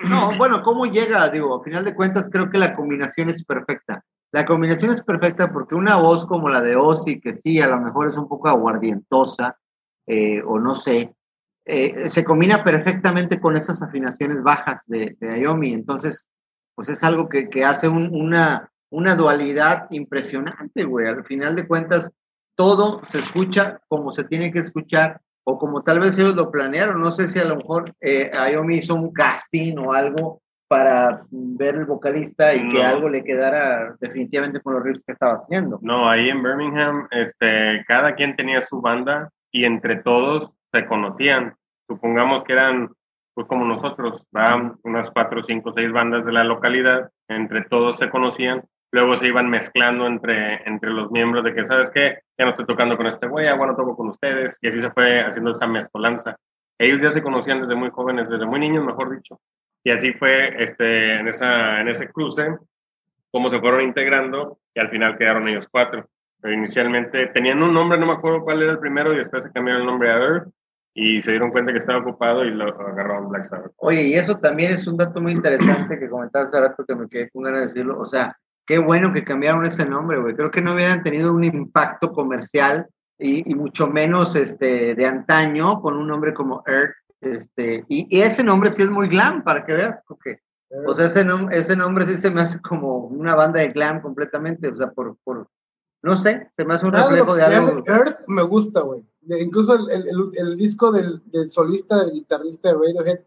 [0.00, 1.28] no, bueno, ¿cómo llega?
[1.30, 4.04] Digo, a final de cuentas creo que la combinación es perfecta.
[4.32, 7.80] La combinación es perfecta porque una voz como la de Ozzy, que sí, a lo
[7.80, 9.56] mejor es un poco aguardientosa,
[10.06, 11.14] eh, o no sé,
[11.64, 15.72] eh, se combina perfectamente con esas afinaciones bajas de, de Ayomi.
[15.72, 16.28] Entonces,
[16.76, 21.06] pues es algo que, que hace una, una dualidad impresionante, güey.
[21.06, 22.12] Al final de cuentas,
[22.54, 27.00] todo se escucha como se tiene que escuchar o como tal vez ellos lo planearon.
[27.00, 31.76] No sé si a lo mejor eh, Ayomi hizo un casting o algo para ver
[31.76, 35.78] el vocalista y que algo le quedara definitivamente con los riffs que estaba haciendo.
[35.80, 41.54] No, ahí en Birmingham, este, cada quien tenía su banda y entre todos se conocían.
[41.88, 42.90] Supongamos que eran
[43.36, 44.26] pues como nosotros,
[44.82, 49.50] unas cuatro, cinco, seis bandas de la localidad, entre todos se conocían, luego se iban
[49.50, 52.20] mezclando entre, entre los miembros de que, ¿sabes qué?
[52.38, 55.20] Ya no estoy tocando con este güey, bueno, toco con ustedes, y así se fue
[55.20, 56.34] haciendo esa mezcolanza.
[56.78, 59.38] Ellos ya se conocían desde muy jóvenes, desde muy niños, mejor dicho,
[59.84, 62.56] y así fue este, en, esa, en ese cruce,
[63.30, 66.08] cómo se fueron integrando, y al final quedaron ellos cuatro.
[66.40, 69.52] Pero inicialmente tenían un nombre, no me acuerdo cuál era el primero, y después se
[69.52, 70.48] cambiaron el nombre a Earth,
[70.98, 73.72] y se dieron cuenta que estaba ocupado y lo agarraron Black Sabbath.
[73.76, 77.06] Oye, y eso también es un dato muy interesante que comentaste hace rato que me
[77.06, 78.00] quedé con ganas de decirlo.
[78.00, 78.34] O sea,
[78.66, 80.34] qué bueno que cambiaron ese nombre, güey.
[80.34, 82.86] Creo que no hubieran tenido un impacto comercial
[83.18, 86.94] y, mucho menos este, de antaño con un nombre como Earth.
[87.20, 90.38] Este, y, ese nombre sí es muy glam, para que veas, porque,
[90.86, 94.68] o sea, ese, ese nombre sí se me hace como una banda de glam completamente,
[94.68, 95.46] o sea, por, por
[96.02, 97.82] no sé, se me hace un reflejo de, algo.
[97.86, 99.04] Earth me gusta, güey.
[99.28, 103.20] Incluso el, el, el, disco del, del, solista, del guitarrista de Radiohead,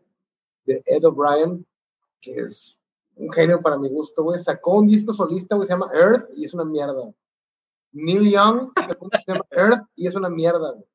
[0.65, 1.65] de Ed O'Brien,
[2.21, 2.77] que es
[3.15, 6.45] un genio para mi gusto, güey, sacó un disco solista, güey, se llama Earth y
[6.45, 7.13] es una mierda.
[7.91, 10.85] Neil Young se llama Earth y es una mierda, güey.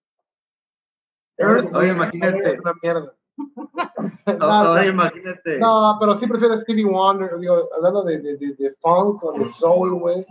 [1.36, 2.54] Earth, oye, imagínate.
[2.54, 3.14] Es una mierda.
[4.76, 5.58] oye, imagínate.
[5.58, 9.48] No, pero sí prefiero Stevie Wonder, digo, hablando de, de, de, de funk o de
[9.50, 10.24] soul, güey.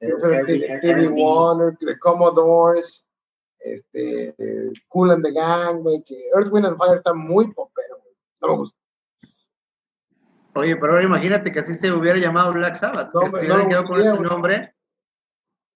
[0.00, 3.05] Stevie, Wonder, The Commodores,
[3.60, 4.34] este,
[4.88, 8.14] Cool and the Gang, güey, que Earth, Wind and Fire está muy popero, güey.
[8.40, 8.78] No me gusta.
[10.54, 13.12] Oye, pero ahora imagínate que así se hubiera llamado Black Sabbath.
[13.12, 14.74] No, si hubiera quedado con ese nombre,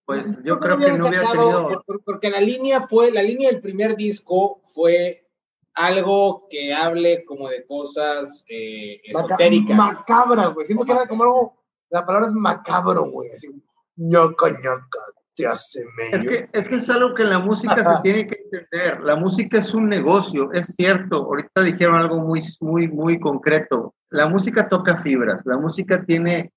[0.06, 1.84] pues yo creo que no hubiera tenido.
[2.04, 5.28] Porque la línea fue, la línea del primer disco fue
[5.74, 9.76] algo que hable como de cosas eh, esotéricas.
[9.76, 10.66] Macabra, güey.
[10.66, 13.30] Siento que era como algo, la palabra es macabro, güey.
[13.32, 13.48] Así,
[13.96, 14.98] ñoca, ñoca,
[15.42, 16.16] te.
[16.16, 19.00] Es que, es que es algo que en la música se tiene que entender.
[19.00, 21.16] La música es un negocio, es cierto.
[21.16, 26.52] Ahorita dijeron algo muy, muy, muy concreto la música toca fibras, la música tiene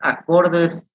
[0.00, 0.92] acordes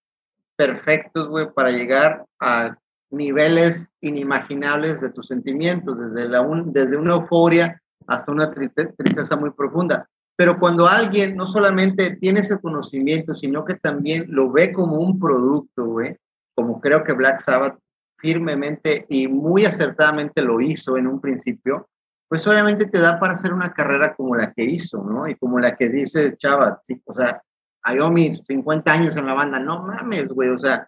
[0.56, 2.76] perfectos, güey, para llegar a
[3.12, 10.10] niveles inimaginables de tus sentimientos, desde, la desde una euforia hasta una tristeza muy profunda.
[10.36, 15.20] Pero cuando alguien no solamente tiene ese conocimiento, sino que también lo ve como un
[15.20, 16.18] producto, güey,
[16.60, 17.80] como creo que Black Sabbath
[18.18, 21.88] firmemente y muy acertadamente lo hizo en un principio,
[22.28, 25.26] pues obviamente te da para hacer una carrera como la que hizo, ¿no?
[25.26, 27.41] Y como la que dice Chava, o sea,
[27.84, 30.86] Ayomi, 50 años en la banda, no mames, güey, o sea,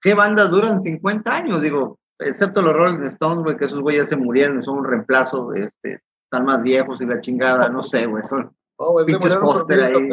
[0.00, 1.60] ¿qué bandas duran 50 años?
[1.60, 6.00] Digo, excepto los Rolling Stones, güey, que esos güeyes se murieron, son un reemplazo, este,
[6.22, 10.10] están más viejos y la chingada, no sé, güey, son oh, pinches póster ahí.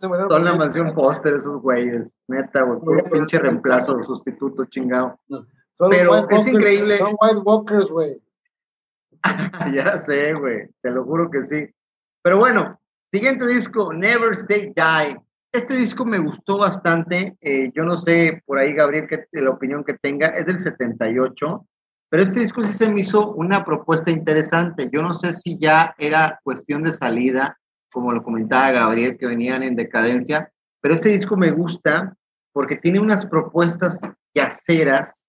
[0.00, 5.18] son la mansión póster esos güeyes, neta, güey, pinche reemplazo, sustituto chingado.
[5.90, 6.98] Pero es increíble.
[6.98, 8.20] Son White Walkers, güey.
[9.74, 11.68] ya sé, güey, te lo juro que sí.
[12.22, 12.78] Pero bueno,
[13.12, 15.20] siguiente disco, Never Say Die.
[15.52, 17.36] Este disco me gustó bastante.
[17.40, 20.26] Eh, yo no sé por ahí, Gabriel, que, la opinión que tenga.
[20.28, 21.66] Es del 78.
[22.08, 24.88] Pero este disco sí se me hizo una propuesta interesante.
[24.92, 27.58] Yo no sé si ya era cuestión de salida,
[27.96, 30.52] como lo comentaba Gabriel, que venían en decadencia.
[30.82, 32.14] Pero este disco me gusta
[32.52, 33.98] porque tiene unas propuestas
[34.34, 35.24] yaceras,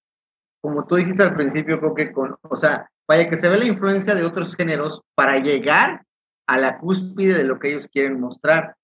[0.62, 3.68] como tú dijiste al principio, creo que con, o sea, vaya que se ve la
[3.68, 6.04] influencia de otros géneros para llegar
[6.46, 8.76] a la cúspide de lo que ellos quieren mostrar.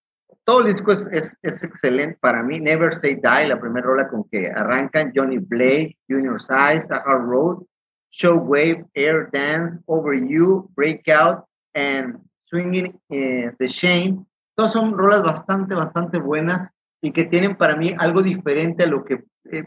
[0.45, 2.61] Todo el disco es, es, excelente para mí.
[2.61, 7.25] Never Say Die, la primera rola con que arrancan Johnny Blake, Junior Size, A Hard
[7.25, 7.65] Road,
[8.11, 11.43] Show Wave, Air Dance, Over You, Breakout,
[11.75, 12.23] and
[12.53, 14.23] Swinging eh, the Shame.
[14.55, 16.69] Todas son rolas bastante, bastante buenas
[17.01, 19.63] y que tienen para mí algo diferente a lo que eh,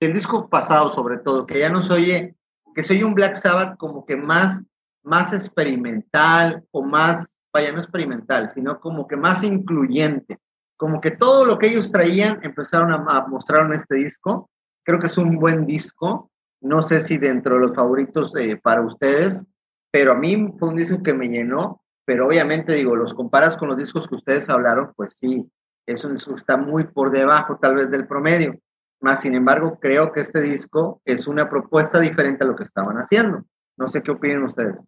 [0.00, 2.34] el disco pasado, sobre todo, que ya no se oye
[2.74, 4.62] que soy un Black Sabbath como que más,
[5.02, 10.38] más experimental o más, vaya, no experimental, sino como que más incluyente.
[10.78, 14.48] Como que todo lo que ellos traían empezaron a, mostrar en este disco.
[14.84, 16.30] Creo que es un buen disco.
[16.62, 19.44] No sé si dentro de los favoritos eh, para ustedes,
[19.90, 21.79] pero a mí fue un disco que me llenó.
[22.10, 25.48] Pero obviamente, digo, los comparas con los discos que ustedes hablaron, pues sí,
[25.86, 28.58] es un disco está muy por debajo tal vez del promedio
[29.00, 32.96] más sin embargo, creo que este disco es una propuesta diferente a lo que estaban
[32.96, 33.44] haciendo.
[33.76, 34.84] No sé qué opinan ustedes.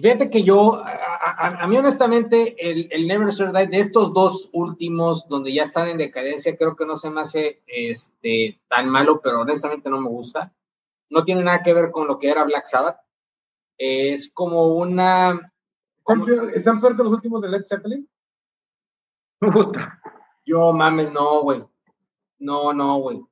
[0.00, 5.52] Fíjate que yo, a, mí honestamente, el, el, Never Survive de estos dos últimos, donde
[5.52, 9.90] ya están en decadencia, creo que no se me hace este, tan malo, pero honestamente
[9.90, 10.52] no me gusta.
[11.08, 13.00] No tiene nada que ver con lo que era Black Sabbath.
[13.82, 15.54] Es como una...
[16.54, 18.06] ¿Están peor que los últimos de Led Zeppelin?
[19.38, 19.98] Puta.
[20.44, 21.64] Yo mames, no, güey.
[22.40, 23.24] No, no, güey.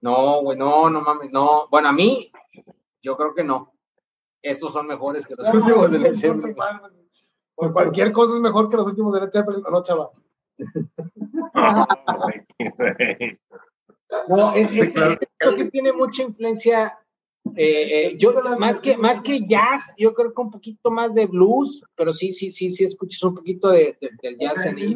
[0.00, 1.68] No, güey, no, no mames, no.
[1.68, 2.32] Bueno, a mí,
[3.02, 3.74] yo creo que no.
[4.40, 6.56] Estos son mejores que los últimos de Led Zeppelin.
[7.54, 10.08] Por cualquier cosa es mejor que los últimos de Led Zeppelin, no, chaval?
[14.28, 14.94] no, es, es,
[15.38, 16.98] que tiene mucha influencia.
[17.54, 21.26] Eh, eh, yo más que más que jazz, yo creo que un poquito más de
[21.26, 24.94] blues, pero sí, sí, sí, sí escuchas un poquito de, del jazz en ahí.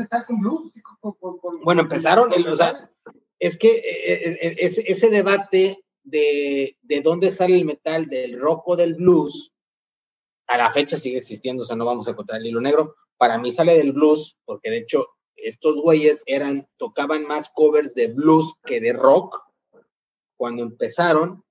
[1.62, 2.90] Bueno, empezaron, o sea,
[3.40, 8.94] es que eh, eh, ese, debate de, dónde sale el metal, del rock o del
[8.94, 9.52] blues,
[10.46, 12.96] a la fecha sigue existiendo, o sea, no vamos a encontrar el hilo negro.
[13.16, 18.08] Para mí sale del blues, porque de hecho estos güeyes eran, tocaban más covers de
[18.08, 19.40] blues que de rock
[20.36, 21.42] cuando empezaron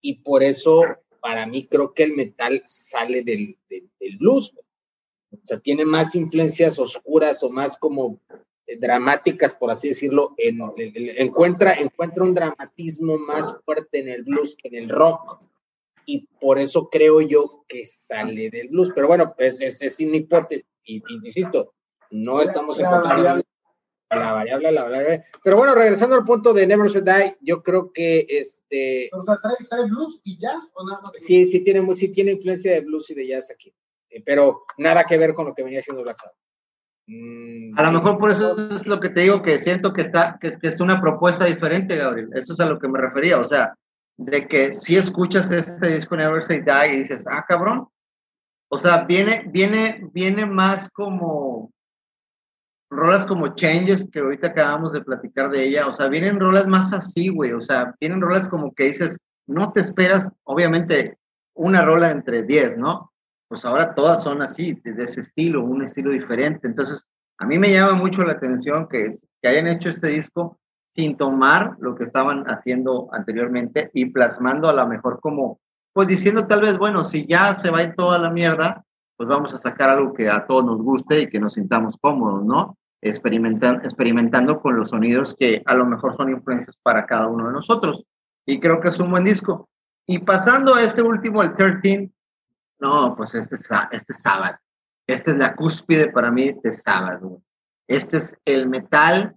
[0.00, 0.82] y por eso
[1.20, 4.54] para mí creo que el metal sale del, del, blues.
[5.30, 8.18] O sea, tiene más influencias oscuras o más como
[8.66, 10.60] eh, dramáticas, por así decirlo, en,
[11.18, 15.40] encuentra, encuentra un dramatismo más fuerte en el blues que en el rock.
[16.06, 18.90] Y por eso creo yo que sale del blues.
[18.94, 20.66] Pero bueno, pues es, es una hipótesis.
[20.84, 21.74] Y, insisto,
[22.10, 23.42] no estamos encontrando
[24.16, 25.24] la variable, la variable.
[25.42, 29.10] Pero bueno, regresando al punto de Never Should Die, yo creo que este.
[29.12, 29.38] O sea,
[29.68, 31.12] ¿trae, blues y jazz o nada más?
[31.16, 33.74] Sí, sí tiene, sí tiene influencia de blues y de jazz aquí.
[34.10, 36.36] Eh, pero nada que ver con lo que venía haciendo Black Sabbath.
[37.06, 40.38] Mm, a lo mejor por eso es lo que te digo, que siento que está,
[40.40, 42.30] que, que es una propuesta diferente, Gabriel.
[42.34, 43.38] Eso es a lo que me refería.
[43.38, 43.74] O sea,
[44.18, 47.88] de que si escuchas este disco Never Say Die y dices, ah, cabrón.
[48.70, 51.72] O sea, viene, viene, viene más como
[52.90, 56.92] rolas como Changes, que ahorita acabamos de platicar de ella, o sea, vienen rolas más
[56.92, 59.16] así, güey, o sea, vienen rolas como que dices,
[59.46, 61.18] no te esperas, obviamente,
[61.54, 63.12] una rola entre 10, ¿no?
[63.48, 66.66] Pues ahora todas son así, de ese estilo, un estilo diferente.
[66.68, 67.06] Entonces,
[67.38, 69.10] a mí me llama mucho la atención que,
[69.42, 70.58] hayan hecho este disco
[70.94, 75.60] sin tomar lo que estaban haciendo anteriormente y plasmando a lo mejor como,
[75.92, 78.84] pues diciendo tal vez, bueno, si ya se va a ir toda la mierda,
[79.16, 82.44] pues vamos a sacar algo que a todos nos guste y que nos sintamos cómodos,
[82.44, 82.77] ¿no?
[83.00, 87.52] Experimentan, experimentando con los sonidos que a lo mejor son influencias para cada uno de
[87.52, 88.04] nosotros.
[88.44, 89.68] Y creo que es un buen disco.
[90.06, 92.10] Y pasando a este último, el 13,
[92.80, 94.56] no, pues este es, este es sábado.
[95.06, 97.42] Esta es la cúspide para mí de sábado.
[97.86, 99.36] Este es el metal,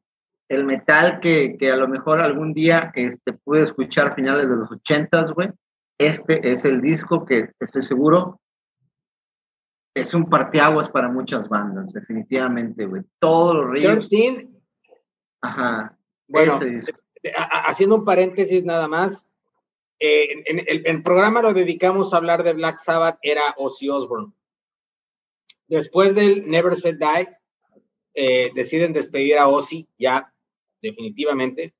[0.50, 4.72] el metal que, que a lo mejor algún día este, pude escuchar finales de los
[4.72, 5.50] ochentas, güey.
[5.98, 8.41] Este es el disco que estoy seguro
[9.94, 13.04] es un parteaguas para muchas bandas, definitivamente, güey.
[13.20, 14.10] Todos los ríos.
[14.10, 14.50] 13.
[15.42, 15.98] Ajá.
[16.28, 16.60] Bueno,
[17.66, 19.34] haciendo un paréntesis nada más,
[20.00, 24.34] eh, en, el, programa lo dedicamos a hablar de Black Sabbath, era Ozzy Osbourne.
[25.68, 27.38] Después del Never Said Die,
[28.14, 30.34] eh, deciden despedir a Ozzy, ya,
[30.82, 31.76] definitivamente.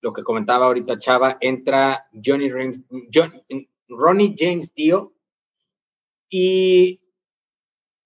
[0.00, 2.50] Lo que comentaba ahorita Chava, entra Johnny
[3.88, 5.12] Ronnie James Dio
[6.30, 7.00] y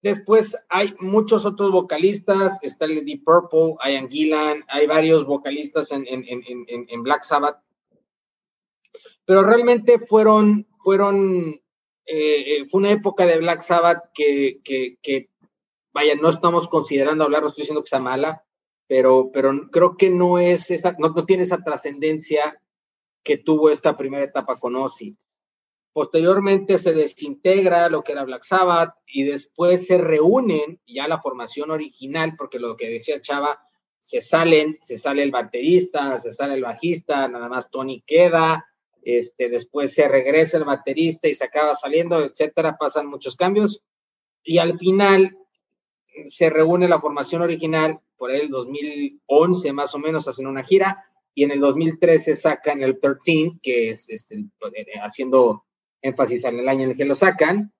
[0.03, 7.03] Después hay muchos otros vocalistas, está el Deep Purple, Ian Gillan, hay varios vocalistas en,
[7.03, 7.63] Black Sabbath.
[9.23, 11.53] Pero realmente fueron, fueron,
[12.05, 15.29] eh, eh, fue una época de Black Sabbath que, que,
[15.93, 18.43] vaya, no estamos considerando hablar, no estoy diciendo que sea mala,
[18.87, 22.59] pero, pero creo que no es esa, no tiene esa trascendencia
[23.23, 25.15] que tuvo esta primera etapa con Ozzy.
[25.93, 31.69] Posteriormente se desintegra lo que era Black Sabbath y después se reúnen ya la formación
[31.69, 33.61] original, porque lo que decía Chava,
[34.01, 38.65] se salen, se sale el baterista, se sale el bajista, nada más Tony queda,
[39.03, 43.81] este, después se regresa el baterista y se acaba saliendo, etcétera, pasan muchos cambios.
[44.43, 45.37] Y al final
[46.25, 51.43] se reúne la formación original por el 2011 más o menos hacen una gira y
[51.43, 54.45] en el 2013 sacan el 13 que es este,
[55.01, 55.65] haciendo
[56.03, 57.73] énfasis en el año en el que lo sacan,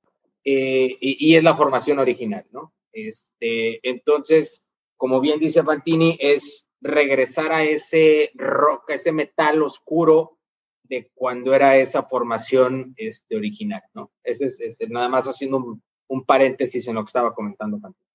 [0.44, 2.74] eh, y, es la formación original, ¿no?
[2.92, 4.68] Este, entonces,
[4.98, 10.38] como bien dice Fantini, es regresar a ese rock, a ese metal oscuro
[10.84, 14.12] de cuando era esa formación este, original, ¿no?
[14.24, 18.10] Ese es, nada más haciendo un, paréntesis en lo que estaba comentando Fantini.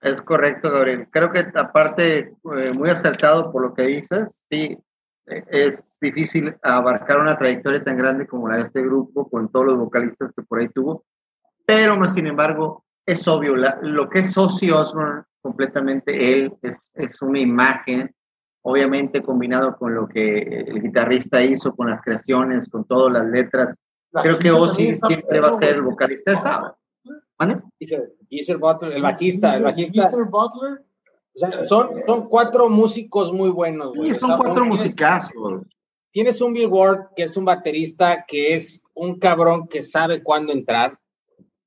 [0.00, 1.08] Es correcto, Gabriel.
[1.10, 4.78] Creo que aparte, eh, muy acertado por lo que dices, sí,
[5.26, 9.78] es difícil abarcar una trayectoria tan grande como la de este grupo, con todos los
[9.78, 11.04] vocalistas que por ahí tuvo,
[11.66, 17.20] pero más sin embargo, es obvio, lo que es Ozzy Osbourne, completamente él, es, es
[17.22, 18.14] una imagen,
[18.62, 23.76] obviamente combinado con lo que el guitarrista hizo, con las creaciones, con todas las letras.
[24.22, 26.78] Creo que Ozzy siempre va a ser el vocalista de sábado.
[27.38, 27.60] ¿Vale?
[28.58, 30.10] Butler, el bajista, el bajista.
[30.10, 30.82] Butler
[31.34, 34.10] o sea, son, son cuatro músicos muy buenos, güey.
[34.10, 35.32] Sí, son cuatro musicazos.
[36.12, 40.52] Tienes un Bill Ward, que es un baterista, que es un cabrón que sabe cuándo
[40.52, 40.98] entrar.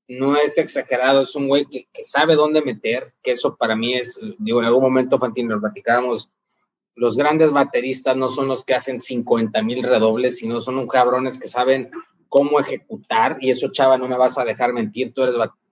[0.08, 3.94] No es exagerado, es un güey que, que sabe dónde meter, que eso para mí
[3.94, 6.32] es, digo, en algún momento, Fantino, lo platicábamos,
[6.94, 11.38] los grandes bateristas no son los que hacen 50 mil redobles, sino son un cabrones
[11.38, 11.90] que saben
[12.30, 15.67] cómo ejecutar, y eso, chava, no me vas a dejar mentir, tú eres baterista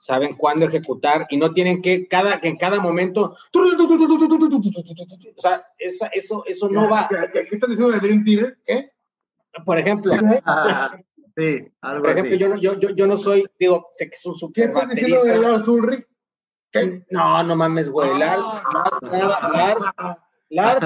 [0.00, 6.42] saben cuándo ejecutar y no tienen que cada que en cada momento o sea eso
[6.46, 8.58] eso no va ¿qué están diciendo de Dream Theater?
[8.64, 8.92] ¿qué?
[9.62, 10.14] por ejemplo
[10.46, 10.96] ah,
[11.36, 14.36] sí, algo por ejemplo yo, yo, yo, yo, no soy digo sé que es un
[14.36, 15.20] super baterista
[17.10, 18.16] No, no mames, güey.
[18.16, 19.82] Lars, Lars, Lars, Lars,
[20.50, 20.84] Lars,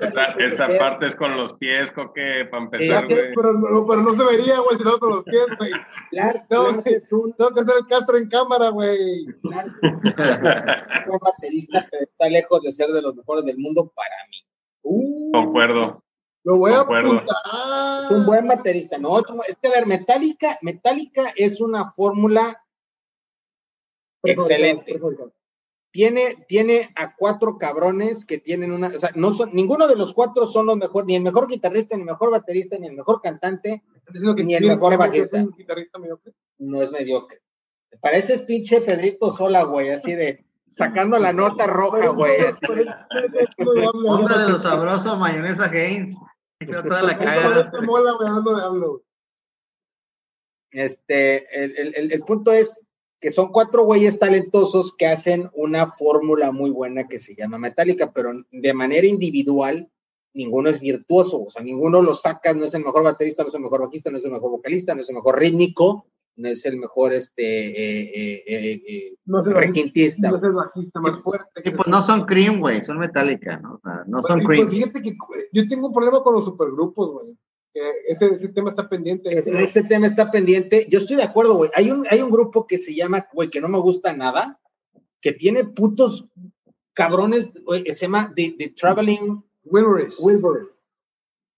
[0.00, 3.34] esa, esa parte es con los pies, Coque, para empezar, güey.
[3.34, 5.72] Pero, no, pero no se vería, güey, si no con los pies, güey.
[6.48, 9.26] Tengo, que, tengo que hacer el castro en cámara, güey.
[9.42, 14.38] Un baterista que está lejos de ser de los mejores del mundo para mí.
[14.82, 16.02] Uh, Concuerdo.
[16.44, 17.26] Lo voy a apuntar.
[18.04, 19.18] Es un buen baterista, ¿no?
[19.18, 22.64] Es que, a ver, Metallica, Metallica es una fórmula
[24.22, 24.98] excelente.
[25.98, 30.12] Tiene, tiene a cuatro cabrones que tienen una, o sea, no son, ninguno de los
[30.14, 33.20] cuatro son los mejores, ni el mejor guitarrista, ni el mejor baterista, ni el mejor
[33.20, 33.82] cantante,
[34.36, 35.38] que Ni el mejor bajista.
[35.38, 36.34] un guitarrista mediocre.
[36.58, 37.42] no es mediocre.
[38.00, 42.64] Pareces pinche Pedrito Sola, güey, así de sacando la nota roja, güey, así.
[43.56, 46.16] Póngale los sabrosos mayonesa Gaines.
[46.60, 47.18] Toda la
[48.54, 49.02] de hablo.
[50.70, 52.86] Este, el- el- el punto es
[53.20, 58.12] que son cuatro güeyes talentosos que hacen una fórmula muy buena que se llama Metallica,
[58.12, 59.88] pero de manera individual,
[60.34, 63.54] ninguno es virtuoso, o sea, ninguno lo saca, no es el mejor baterista, no es
[63.54, 66.06] el mejor bajista, no es el mejor vocalista, no es el mejor rítmico,
[66.36, 70.30] no es el mejor este, eh, eh, eh, eh, No es el bajista, requintista.
[70.30, 71.62] no es el bajista más fuerte.
[71.64, 73.74] Y pues no son Cream, güey, son Metallica, ¿no?
[73.74, 74.66] O sea, no son Pues, Cream.
[74.68, 75.16] pues, fíjate que
[75.52, 77.36] yo tengo un problema con los supergrupos, güey.
[78.08, 79.44] Ese, ese tema está pendiente.
[79.62, 80.86] Este tema está pendiente.
[80.90, 81.70] Yo estoy de acuerdo, güey.
[81.74, 84.60] Hay un, hay un grupo que se llama, güey, que no me gusta nada,
[85.20, 86.26] que tiene putos
[86.94, 90.16] cabrones, güey, se llama The, The Traveling Wilburys.
[90.18, 90.68] Wilburys.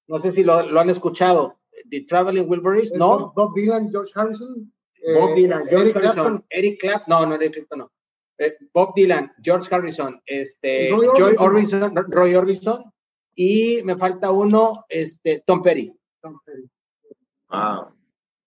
[0.08, 1.58] No sé si lo, lo han escuchado.
[1.88, 3.32] The Traveling Wilburys, ¿no?
[3.34, 4.72] Bob, Dylan, George Harrison.
[5.02, 6.44] eh, Bob Dylan, George Eric Harrison, Clapton.
[6.50, 7.92] Eric Clapton, no, no, Eric Clapton, no.
[8.38, 11.36] Eh, Bob Dylan, George Harrison, este, Roy Orbison.
[11.38, 12.84] Orbison, Roy Orbison,
[13.34, 15.92] y me falta uno, este, Tom Petty.
[17.50, 17.94] Wow.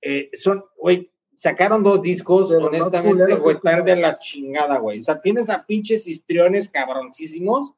[0.01, 4.99] Eh, son, güey, sacaron dos discos, honestamente, güey, están de la chingada, güey.
[4.99, 7.73] O sea, tienes a pinches histriones cabroncísimos,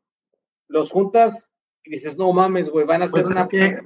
[0.68, 1.50] los juntas
[1.84, 3.42] y dices, no mames, güey, van a hacer Pues una.
[3.42, 3.80] es que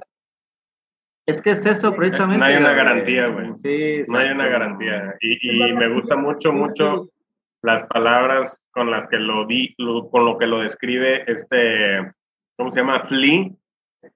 [1.26, 2.38] es que es eso precisamente.
[2.40, 3.54] No hay una garantía, güey.
[3.56, 5.14] Sí, No hay una garantía.
[5.20, 7.08] Y, y me gusta mucho, mucho
[7.62, 12.10] las palabras con las que lo di, lo- con lo que lo describe este,
[12.56, 13.06] ¿cómo se llama?
[13.06, 13.50] Flea,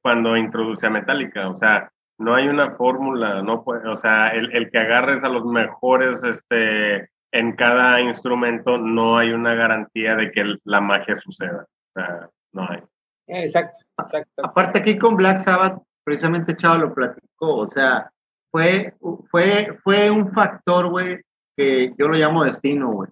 [0.03, 1.49] cuando introduce a Metallica.
[1.49, 5.29] O sea, no hay una fórmula, no puede, o sea, el, el que agarres a
[5.29, 11.67] los mejores este, en cada instrumento, no hay una garantía de que la magia suceda.
[11.67, 12.83] O sea, no hay.
[13.27, 14.45] Exacto, exacto.
[14.45, 18.11] Aparte aquí con Black Sabbath, precisamente Chavo lo platicó, o sea,
[18.53, 18.95] fue,
[19.31, 21.21] fue, fue un factor, güey,
[21.57, 23.11] que yo lo llamo destino, güey.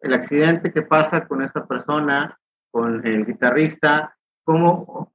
[0.00, 2.38] El accidente que pasa con esta persona,
[2.70, 5.10] con el guitarrista, cómo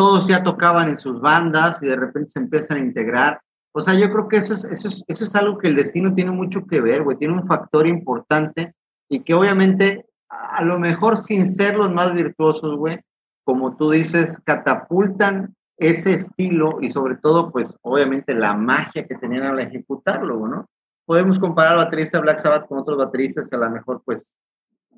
[0.00, 3.42] todos ya tocaban en sus bandas y de repente se empiezan a integrar.
[3.72, 6.14] O sea, yo creo que eso es, eso es, eso es algo que el destino
[6.14, 8.74] tiene mucho que ver, güey, tiene un factor importante
[9.10, 12.98] y que obviamente, a lo mejor sin ser los más virtuosos, güey,
[13.44, 19.42] como tú dices, catapultan ese estilo y sobre todo, pues, obviamente la magia que tenían
[19.42, 20.66] al ejecutarlo, ¿no?
[21.04, 24.34] Podemos comparar al baterista Black Sabbath con otros bateristas a lo mejor, pues,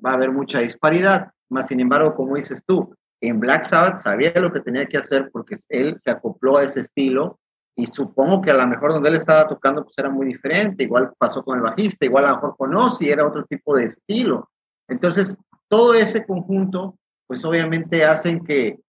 [0.05, 1.29] va a haber mucha disparidad.
[1.49, 2.95] Más sin embargo, como dices tú,
[3.27, 6.81] en Black Sabbath sabía lo que tenía que hacer porque él se acopló a ese
[6.81, 7.39] estilo
[7.75, 11.11] y supongo que a lo mejor donde él estaba tocando pues era muy diferente, igual
[11.17, 14.49] pasó con el bajista, igual a lo mejor con Ozzy, era otro tipo de estilo.
[14.87, 15.37] Entonces,
[15.67, 18.79] todo ese conjunto, pues obviamente hacen que,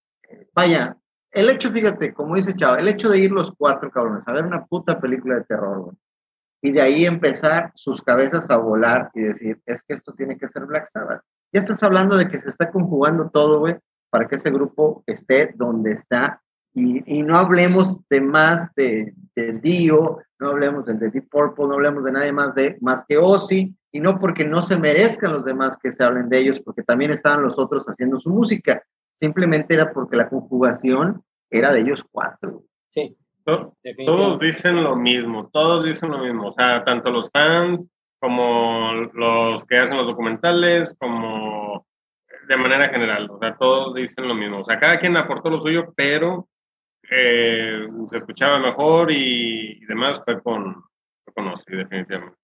[0.54, 0.96] vaya,
[1.30, 4.44] el hecho, fíjate, como dice Chavo, el hecho de ir los cuatro cabrones a ver
[4.44, 5.96] una puta película de terror, güey,
[6.62, 10.48] y de ahí empezar sus cabezas a volar y decir, es que esto tiene que
[10.48, 11.22] ser Black Sabbath.
[11.52, 13.76] Ya estás hablando de que se está conjugando todo, güey,
[14.14, 16.40] para que ese grupo esté donde está.
[16.72, 21.66] Y, y no hablemos de más de, de Dio, no hablemos del de Deep Purple,
[21.66, 25.32] no hablemos de nadie más, de, más que Ozzy, y no porque no se merezcan
[25.32, 28.84] los demás que se hablen de ellos, porque también estaban los otros haciendo su música.
[29.18, 31.20] Simplemente era porque la conjugación
[31.50, 32.62] era de ellos cuatro.
[32.90, 33.74] Sí, To-
[34.06, 37.84] Todos dicen lo mismo, todos dicen lo mismo, o sea, tanto los fans
[38.20, 41.84] como los que hacen los documentales, como
[42.46, 45.60] de manera general, o sea, todos dicen lo mismo, o sea, cada quien aportó lo
[45.60, 46.48] suyo, pero
[47.10, 50.84] eh, se escuchaba mejor y, y demás fue con,
[51.24, 52.38] fue con Ozzy, definitivamente.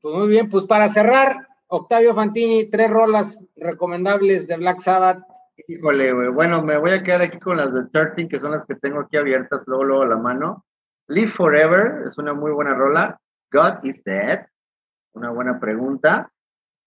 [0.00, 5.22] Pues muy bien, pues para cerrar, Octavio Fantini, tres rolas recomendables de Black Sabbath.
[5.68, 6.28] Híjole, güey.
[6.28, 9.00] Bueno, me voy a quedar aquí con las de 13, que son las que tengo
[9.00, 10.66] aquí abiertas, luego, luego a la mano.
[11.06, 13.18] Live Forever es una muy buena rola.
[13.52, 14.44] God is Dead,
[15.12, 16.32] una buena pregunta.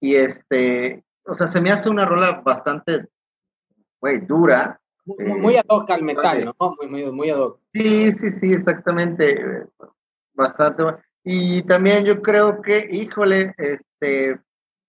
[0.01, 3.07] Y este, o sea, se me hace una rola bastante,
[3.99, 6.75] güey, dura, Muy, ad hoc al metal, ¿no?
[6.79, 7.59] Muy, muy, muy ad hoc.
[7.73, 9.65] Sí, sí, sí, exactamente.
[10.33, 10.83] Bastante.
[11.23, 14.39] Y también yo creo que, híjole, este,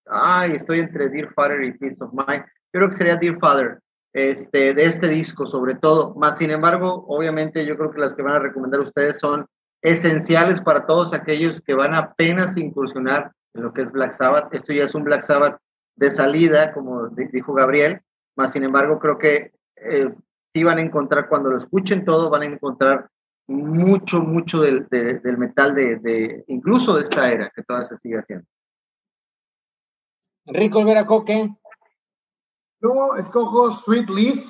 [0.07, 2.45] ay, estoy entre Dear Father y Peace of Mind.
[2.73, 3.79] Yo creo que sería Dear Father,
[4.13, 6.15] este, de este disco sobre todo.
[6.15, 9.47] Más sin embargo, obviamente yo creo que las que van a recomendar ustedes son
[9.83, 14.53] esenciales para todos aquellos que van apenas incursionar en lo que es Black Sabbath.
[14.53, 15.59] Esto ya es un Black Sabbath
[15.97, 18.03] de salida, como dijo Gabriel,
[18.37, 20.15] más sin embargo creo que eh,
[20.55, 23.11] sí van a encontrar, cuando lo escuchen todo, van a encontrar
[23.49, 28.19] mucho, mucho del, del metal de, de, incluso de esta era, que todavía se sigue
[28.19, 28.47] haciendo.
[30.47, 31.51] Enrico Olvera Coque.
[32.81, 34.45] Yo escojo Sweet Leaf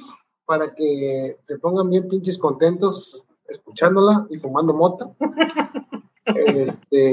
[0.45, 5.11] para que se pongan bien pinches contentos escuchándola y fumando mota.
[6.25, 7.13] este,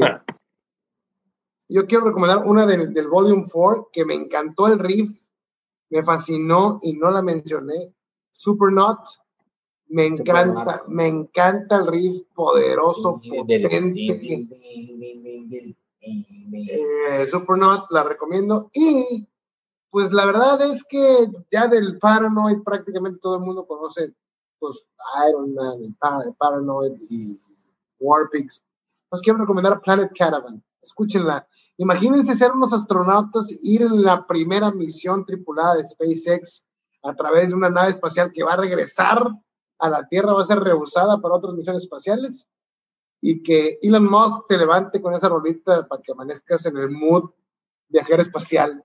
[1.74, 5.26] yo quiero recomendar una del Volume 4 que me encantó el riff,
[5.90, 7.91] me fascinó y no la mencioné.
[8.32, 9.00] Supernot.
[9.88, 14.48] Me encanta, me encanta el riff poderoso, potente.
[16.00, 18.70] Eh, Supernot, la recomiendo.
[18.74, 19.28] Y
[19.90, 24.14] pues la verdad es que ya del Paranoid prácticamente todo el mundo conoce
[24.60, 24.88] pues
[25.28, 25.91] Iron Man y
[26.38, 27.36] Paranoid y
[28.00, 28.64] Warpix.
[29.10, 30.64] Os quiero recomendar Planet Caravan.
[30.84, 31.48] Escúchenla.
[31.78, 36.64] Imagínense ser unos astronautas, ir en la primera misión tripulada de SpaceX
[37.02, 39.28] a través de una nave espacial que va a regresar
[39.80, 42.48] a la Tierra, va a ser rehusada para otras misiones espaciales
[43.22, 47.32] y que Elon Musk te levante con esa rolita para que amanezcas en el mood
[47.88, 48.84] viajero espacial,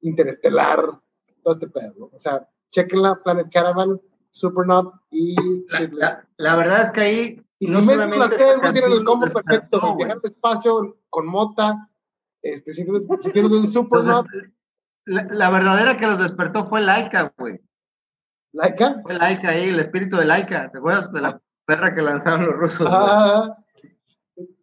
[0.00, 1.00] interestelar,
[1.42, 5.36] todo este pedo, O sea, chequenla, Planet Caravan, Supernaut y...
[6.36, 7.46] La, verdad es que ahí...
[7.58, 11.26] Y no si solamente las no tienen el combo perfecto, de viajar al espacio con
[11.26, 11.88] mota,
[12.42, 14.26] este, si, si tienes un Supernaut...
[15.04, 17.60] La, la, verdadera que los despertó fue Laika, güey.
[18.52, 19.00] ¿Laika?
[19.02, 20.70] Fue Laika ahí, el espíritu de Laika.
[20.70, 22.88] ¿Te acuerdas de la perra que lanzaron los rusos?
[22.90, 23.56] Ah.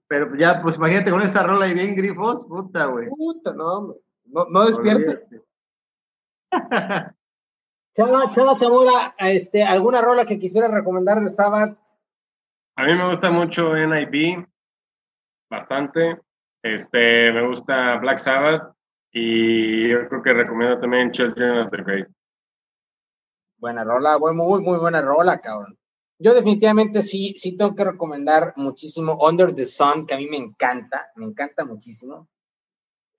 [0.07, 3.07] Pero ya, pues imagínate con esa rola ahí bien grifos, puta, güey.
[3.09, 3.95] Puta, no,
[4.25, 5.43] no, no despierte.
[7.95, 11.77] Chava, Chava Zamora, este, ¿alguna rola que quisiera recomendar de Sabbath?
[12.77, 14.47] A mí me gusta mucho NIB,
[15.49, 16.21] bastante.
[16.63, 18.75] Este, me gusta Black Sabbath
[19.11, 22.07] y yo creo que recomiendo también Children of the Great.
[23.57, 25.77] Buena rola, muy, muy buena rola, cabrón.
[26.17, 30.37] Yo definitivamente sí, sí tengo que recomendar muchísimo Under the Sun, que a mí me
[30.37, 32.27] encanta, me encanta muchísimo.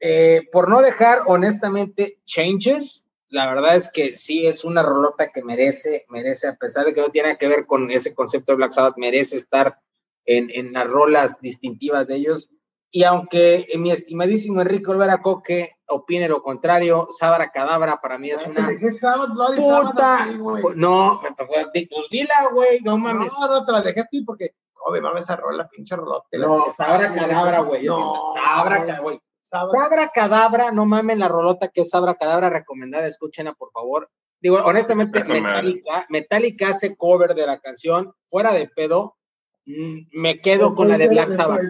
[0.00, 5.42] Eh, por no dejar, honestamente, Changes, la verdad es que sí es una rolota que
[5.42, 8.72] merece, merece, a pesar de que no tiene que ver con ese concepto de Black
[8.72, 9.78] Sabbath, merece estar
[10.26, 12.50] en, en las rolas distintivas de ellos.
[12.92, 18.44] Y aunque mi estimadísimo Enrique Olvera Coque opine lo contrario, Sabra Cadabra para mí es
[18.46, 20.26] una puta.
[20.74, 23.32] No, pues dila, güey, no mames.
[23.38, 26.26] No, no, te la dejé a ti porque, joder, mames esa rola, pinche rolota.
[26.32, 27.86] No, Sabra Cadabra, güey.
[28.34, 29.20] Sabra, güey.
[29.50, 34.10] Sabra Cadabra, no mames la rolota que es Sabra Cadabra, recomendada, escúchenla, por favor.
[34.40, 39.16] Digo, honestamente, Metallica, Metallica hace cover de la canción, fuera de pedo,
[39.66, 41.62] me quedo con la de Black Sabbath.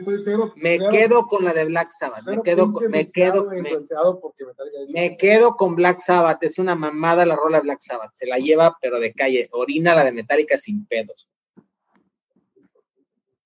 [0.56, 2.24] Me quedo con la de Black Sabbath.
[2.24, 3.48] Me quedo, me quedo,
[4.88, 6.42] me quedo con Black Sabbath.
[6.42, 8.12] Es una mamada la rola de Black Sabbath.
[8.14, 9.48] Se la lleva, pero de calle.
[9.52, 11.28] Orina la de Metallica sin pedos.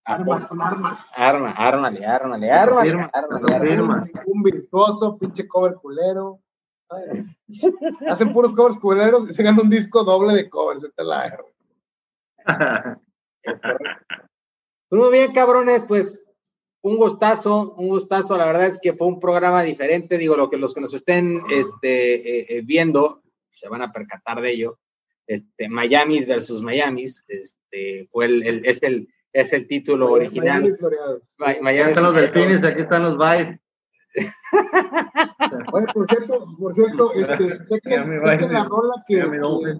[0.06, 6.40] Arma, arma, arma, ármale, ármale, ármale, Un virtuoso, pinche cover culero.
[8.06, 10.84] Hacen puros covers culeros y se ganan un disco doble de covers.
[10.84, 11.44] Esta la
[14.90, 15.00] R.
[15.00, 16.20] Muy bien, cabrones, pues
[16.82, 18.36] un gustazo, un gustazo.
[18.36, 20.18] La verdad es que fue un programa diferente.
[20.18, 24.40] Digo, lo que los que nos estén este, eh, eh, viendo se van a percatar
[24.40, 24.78] de ello.
[25.26, 30.78] Este, Miami versus Miami, este, fue el, es el es el título original.
[31.38, 33.58] Miami, aquí están los delfines, aquí están los Vice.
[35.92, 39.78] por cierto, por cierto, este, la rola que, que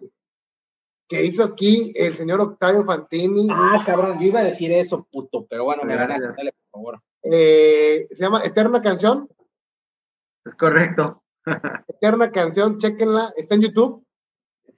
[1.23, 3.47] hizo aquí el señor Octavio Fantini.
[3.51, 7.03] Ah, cabrón, yo iba a decir eso, puto, pero bueno, me ganaste, dale, por favor.
[7.23, 9.29] Eh, se llama Eterna Canción.
[10.45, 11.23] Es correcto.
[11.89, 14.05] Eterna Canción, chequenla, está en YouTube.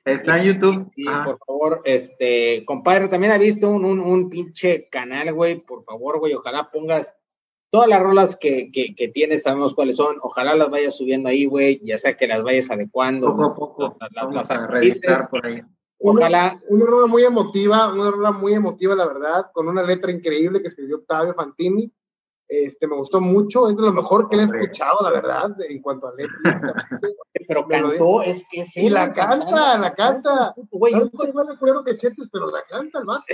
[0.05, 0.91] Está en YouTube.
[0.95, 5.83] Sí, por favor, este, compadre, también ha visto un, un, un pinche canal, güey, por
[5.85, 7.17] favor, güey, ojalá pongas
[7.71, 11.47] todas las rolas que, que, que, tienes, sabemos cuáles son, ojalá las vayas subiendo ahí,
[11.47, 13.29] güey, ya sea que las vayas adecuando.
[13.29, 13.97] Poco a poco.
[14.01, 14.51] Las, las,
[15.03, 15.63] las por ahí.
[15.99, 16.61] Ojalá.
[16.69, 20.69] Una, una muy emotiva, una rola muy emotiva, la verdad, con una letra increíble que
[20.69, 21.93] escribió Octavio Fantini.
[22.49, 25.83] Este, me gustó mucho, es de lo mejor que le he escuchado, la verdad, en
[25.83, 26.89] cuanto a letra.
[27.49, 28.87] pero cantó, es que sí.
[28.87, 30.55] Y la canta, la canta.
[30.71, 33.25] Güey, yo no igual de que Chetes, pero la canta el vato.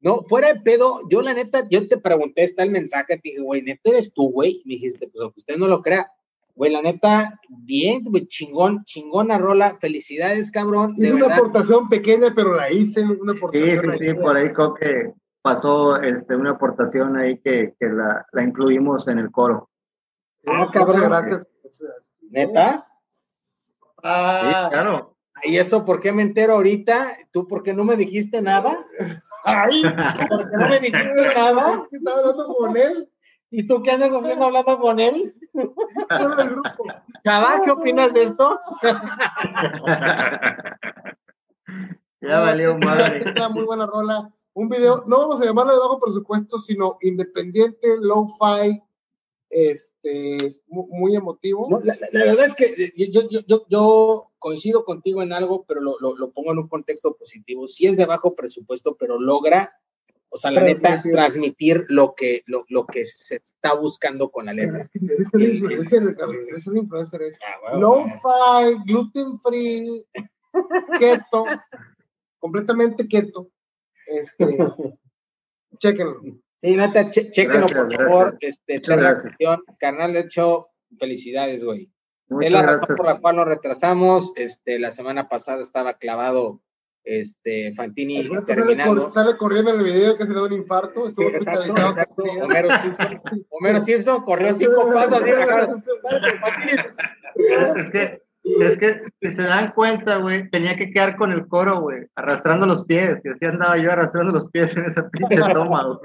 [0.00, 3.40] No, fuera de pedo, yo la neta, yo te pregunté, está el mensaje, te dije,
[3.40, 4.62] güey, neta eres tú, güey.
[4.66, 6.12] Me dijiste, pues aunque usted no lo crea,
[6.54, 10.94] güey, la neta, bien, güey, chingón, chingona rola, felicidades, cabrón.
[10.96, 13.80] Hice una aportación pequeña, pero la hice, una aportación.
[13.80, 15.12] Sí, sí, sí, por ahí creo que
[15.42, 19.68] pasó este, una aportación ahí que, que la, la, incluimos en el coro.
[20.46, 20.96] Ah, cabrón.
[20.96, 21.46] Muchas gracias.
[22.30, 22.86] ¿Neta?
[24.02, 25.16] Ah, sí, claro.
[25.42, 27.18] ¿Y eso por qué me entero ahorita?
[27.32, 28.86] ¿Tú por qué no me dijiste nada?
[29.44, 29.82] Ay,
[30.28, 31.86] ¿por qué no me dijiste nada?
[31.90, 33.10] Estaba hablando con él.
[33.50, 35.34] ¿Y tú qué andas haciendo hablando con él?
[37.24, 38.60] Chava, ¿qué opinas de esto?
[42.20, 43.24] ya valió madre.
[43.30, 44.34] Una muy buena rola.
[44.54, 48.82] Un video, no vamos a llamarlo de bajo presupuesto, sino independiente, low-fi,
[49.50, 51.80] este, muy, emotivo.
[51.82, 56.30] la, verdad es que yo, yo, yo, yo, coincido contigo en algo, pero lo, lo,
[56.30, 57.66] pongo en un contexto positivo.
[57.66, 59.72] Sí es de bajo presupuesto, pero logra,
[60.34, 64.52] o sea, la neta, transmitir lo que, lo, lo que se está buscando con la
[64.52, 64.90] letra.
[64.92, 65.54] Es el
[66.76, 67.38] influencer, es
[67.76, 70.04] low-fi, gluten-free,
[70.98, 71.46] keto,
[72.40, 73.48] completamente keto.
[74.08, 74.58] Este,
[75.78, 76.20] chequenlo.
[76.20, 78.36] Sí, neta, chequenlo, por favor.
[78.40, 78.82] Este,
[79.78, 80.66] Carnal, de hecho,
[80.98, 81.92] felicidades, güey.
[82.40, 84.32] Es la razón por la cual nos retrasamos.
[84.34, 86.60] Este, la semana pasada estaba clavado
[87.04, 89.10] este, Fantini terminando.
[89.10, 91.08] Sale, corriendo en el video que se le da un infarto.
[91.08, 91.26] Estuvo
[92.42, 93.20] Homero, Simpson,
[93.50, 95.22] Homero Simpson corrió cinco pasos.
[97.76, 101.80] es que es que, si se dan cuenta, güey, tenía que quedar con el coro,
[101.80, 103.18] güey, arrastrando los pies.
[103.24, 105.98] Y así andaba yo arrastrando los pies en esa pinche toma, güey.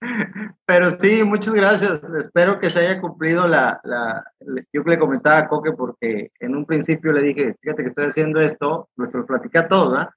[0.66, 2.02] Pero sí, muchas gracias.
[2.18, 4.24] Espero que se haya cumplido la, la,
[4.72, 8.40] Yo le comentaba a Coque porque en un principio le dije, fíjate que estoy haciendo
[8.40, 10.10] esto, pues lo platicé a todos, ¿verdad?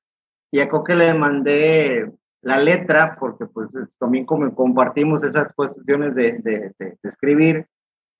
[0.51, 2.11] Y a Coque le mandé
[2.41, 7.67] la letra porque pues también como compartimos esas cuestiones de, de, de escribir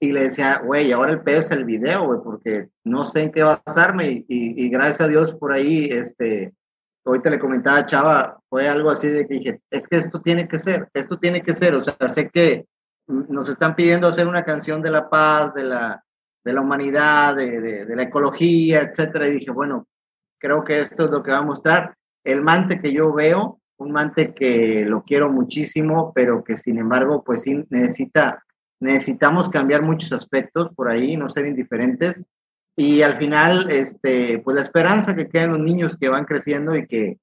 [0.03, 3.31] y le decía, güey, ahora el pedo es el video, güey, porque no sé en
[3.31, 6.53] qué va a pasarme y, y, gracias a Dios por ahí, este,
[7.05, 10.47] ahorita le comentaba a Chava, fue algo así de que dije, es que esto tiene
[10.47, 12.65] que ser, esto tiene que ser, o sea, sé que
[13.07, 16.03] nos están pidiendo hacer una canción de la paz, de la,
[16.43, 19.87] de la humanidad, de, de, de la ecología, etcétera, y dije, bueno,
[20.39, 21.95] creo que esto es lo que va a mostrar.
[22.23, 27.23] El mante que yo veo, un mante que lo quiero muchísimo, pero que sin embargo,
[27.23, 28.43] pues sí necesita
[28.83, 32.25] necesitamos cambiar muchos aspectos por ahí, no ser indiferentes.
[32.75, 36.75] Y al final, este, pues la esperanza que queda en los niños que van creciendo
[36.75, 37.19] y que,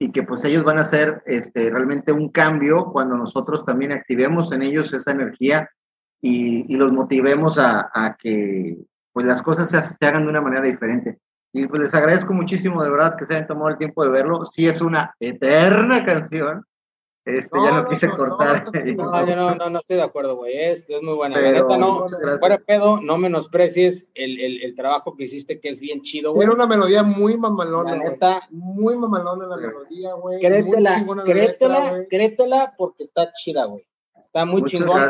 [0.00, 4.50] y que pues ellos van a hacer este, realmente un cambio cuando nosotros también activemos
[4.52, 5.70] en ellos esa energía
[6.20, 8.78] y, y los motivemos a, a, que
[9.12, 11.18] pues las cosas se, se, hagan de una manera diferente.
[11.52, 14.44] Y pues les agradezco muchísimo de verdad que se hayan tomado el tiempo de verlo.
[14.44, 16.64] Sí es una eterna canción,
[17.24, 18.64] este, ya no quise cortar.
[18.96, 20.56] No, yo no, no, no, estoy de acuerdo, güey.
[20.58, 21.40] Es, es muy buena.
[21.40, 22.06] la neta, no,
[22.38, 26.46] fuera pedo, no menosprecies el, el, el, trabajo que hiciste, que es bien chido, güey.
[26.46, 30.38] Tiene una melodía muy mamalona, la neta, Muy mamalona la melodía, güey.
[30.38, 33.86] Créetela, créetela, créetela porque está chida, güey.
[34.20, 35.00] Está muy Muchas chingón.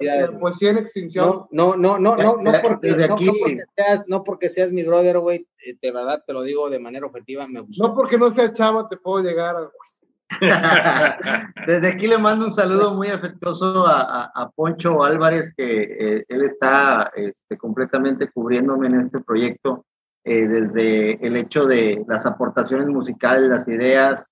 [0.00, 1.46] La poesía en extinción.
[1.50, 3.26] No, no, no, no, no, porque, no, aquí...
[3.26, 5.48] no, porque seas, no porque seas mi brother, güey.
[5.66, 7.88] Eh, de verdad te lo digo de manera objetiva, me gustó.
[7.88, 9.70] No porque no sea chava te puedo llegar a
[11.66, 17.10] Desde aquí le mando un saludo muy afectuoso a, Poncho Álvarez, que eh, él está
[17.16, 19.86] este, completamente cubriéndome en este proyecto,
[20.24, 24.30] eh, desde el hecho de las aportaciones musicales, las ideas,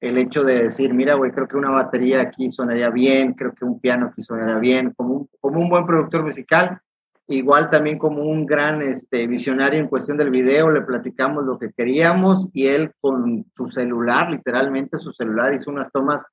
[0.00, 3.64] el hecho de decir, mira, güey, creo que una batería aquí sonaría bien, creo que
[3.64, 6.80] un piano aquí sonaría bien, como como un buen productor musical,
[7.28, 11.72] igual también como un gran este, visionario en cuestión del video, le platicamos lo que
[11.72, 16.24] queríamos y él con su celular, literalmente su celular, hizo unas tomas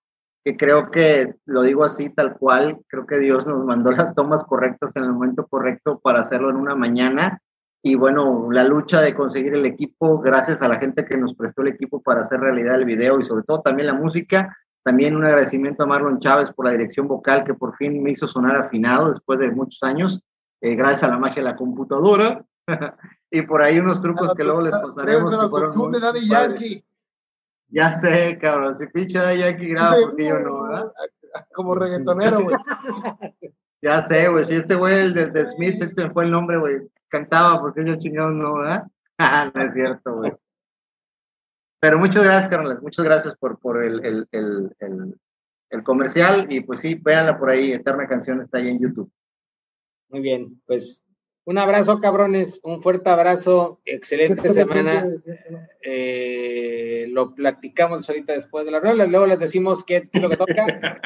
[0.44, 4.44] que creo que, lo digo así tal cual, creo que Dios nos mandó las tomas
[4.44, 7.41] correctas en el momento correcto para hacerlo en una mañana.
[7.82, 11.61] Y bueno, la lucha de conseguir el equipo, gracias a la gente que nos prestó
[11.61, 14.57] el equipo para hacer realidad el video y sobre todo también la música.
[14.84, 18.28] También un agradecimiento a Marlon Chávez por la dirección vocal que por fin me hizo
[18.28, 20.22] sonar afinado después de muchos años
[20.61, 22.45] eh, gracias a la magia de la computadora.
[23.31, 25.31] y por ahí unos trucos que luego les pasaremos.
[25.91, 26.86] de Daddy Yankee.
[27.68, 28.76] Ya sé, cabrón.
[28.76, 30.91] Si pinche Daddy Yankee graba, porque yo no, ¿verdad?
[31.53, 32.56] Como reggaetonero, güey.
[33.81, 34.45] ya sé, güey.
[34.45, 36.90] Si este güey, el de, de Smith, ese fue el nombre, güey.
[37.07, 38.84] Cantaba, porque yo chingado no, ¿verdad?
[39.53, 40.34] no es cierto, güey.
[41.80, 42.81] Pero muchas gracias, Carlos.
[42.81, 44.76] Muchas gracias por, por el, el,
[45.69, 49.11] el, comercial y pues sí, véanla por ahí, Eterna Canción está ahí en YouTube.
[50.10, 51.03] Muy bien, pues
[51.45, 55.10] un abrazo, cabrones, un fuerte abrazo, excelente semana.
[55.81, 60.38] Eh, lo platicamos ahorita después de la rueda, luego les decimos qué, es lo que
[60.38, 60.56] toca.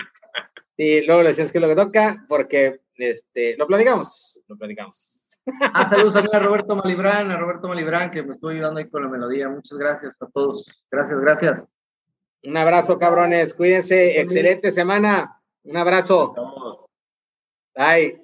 [0.77, 5.23] y luego les decimos qué es lo que toca, porque este, lo platicamos, lo platicamos.
[5.73, 9.09] Ah, saludos a Roberto Malibrán, a Roberto Malibrán, que me estuvo ayudando ahí con la
[9.09, 9.49] melodía.
[9.49, 10.65] Muchas gracias a todos.
[10.89, 11.67] Gracias, gracias.
[12.43, 13.53] Un abrazo, cabrones.
[13.53, 14.19] Cuídense.
[14.19, 15.41] Excelente semana.
[15.63, 16.33] Un abrazo.
[17.75, 18.23] Bye.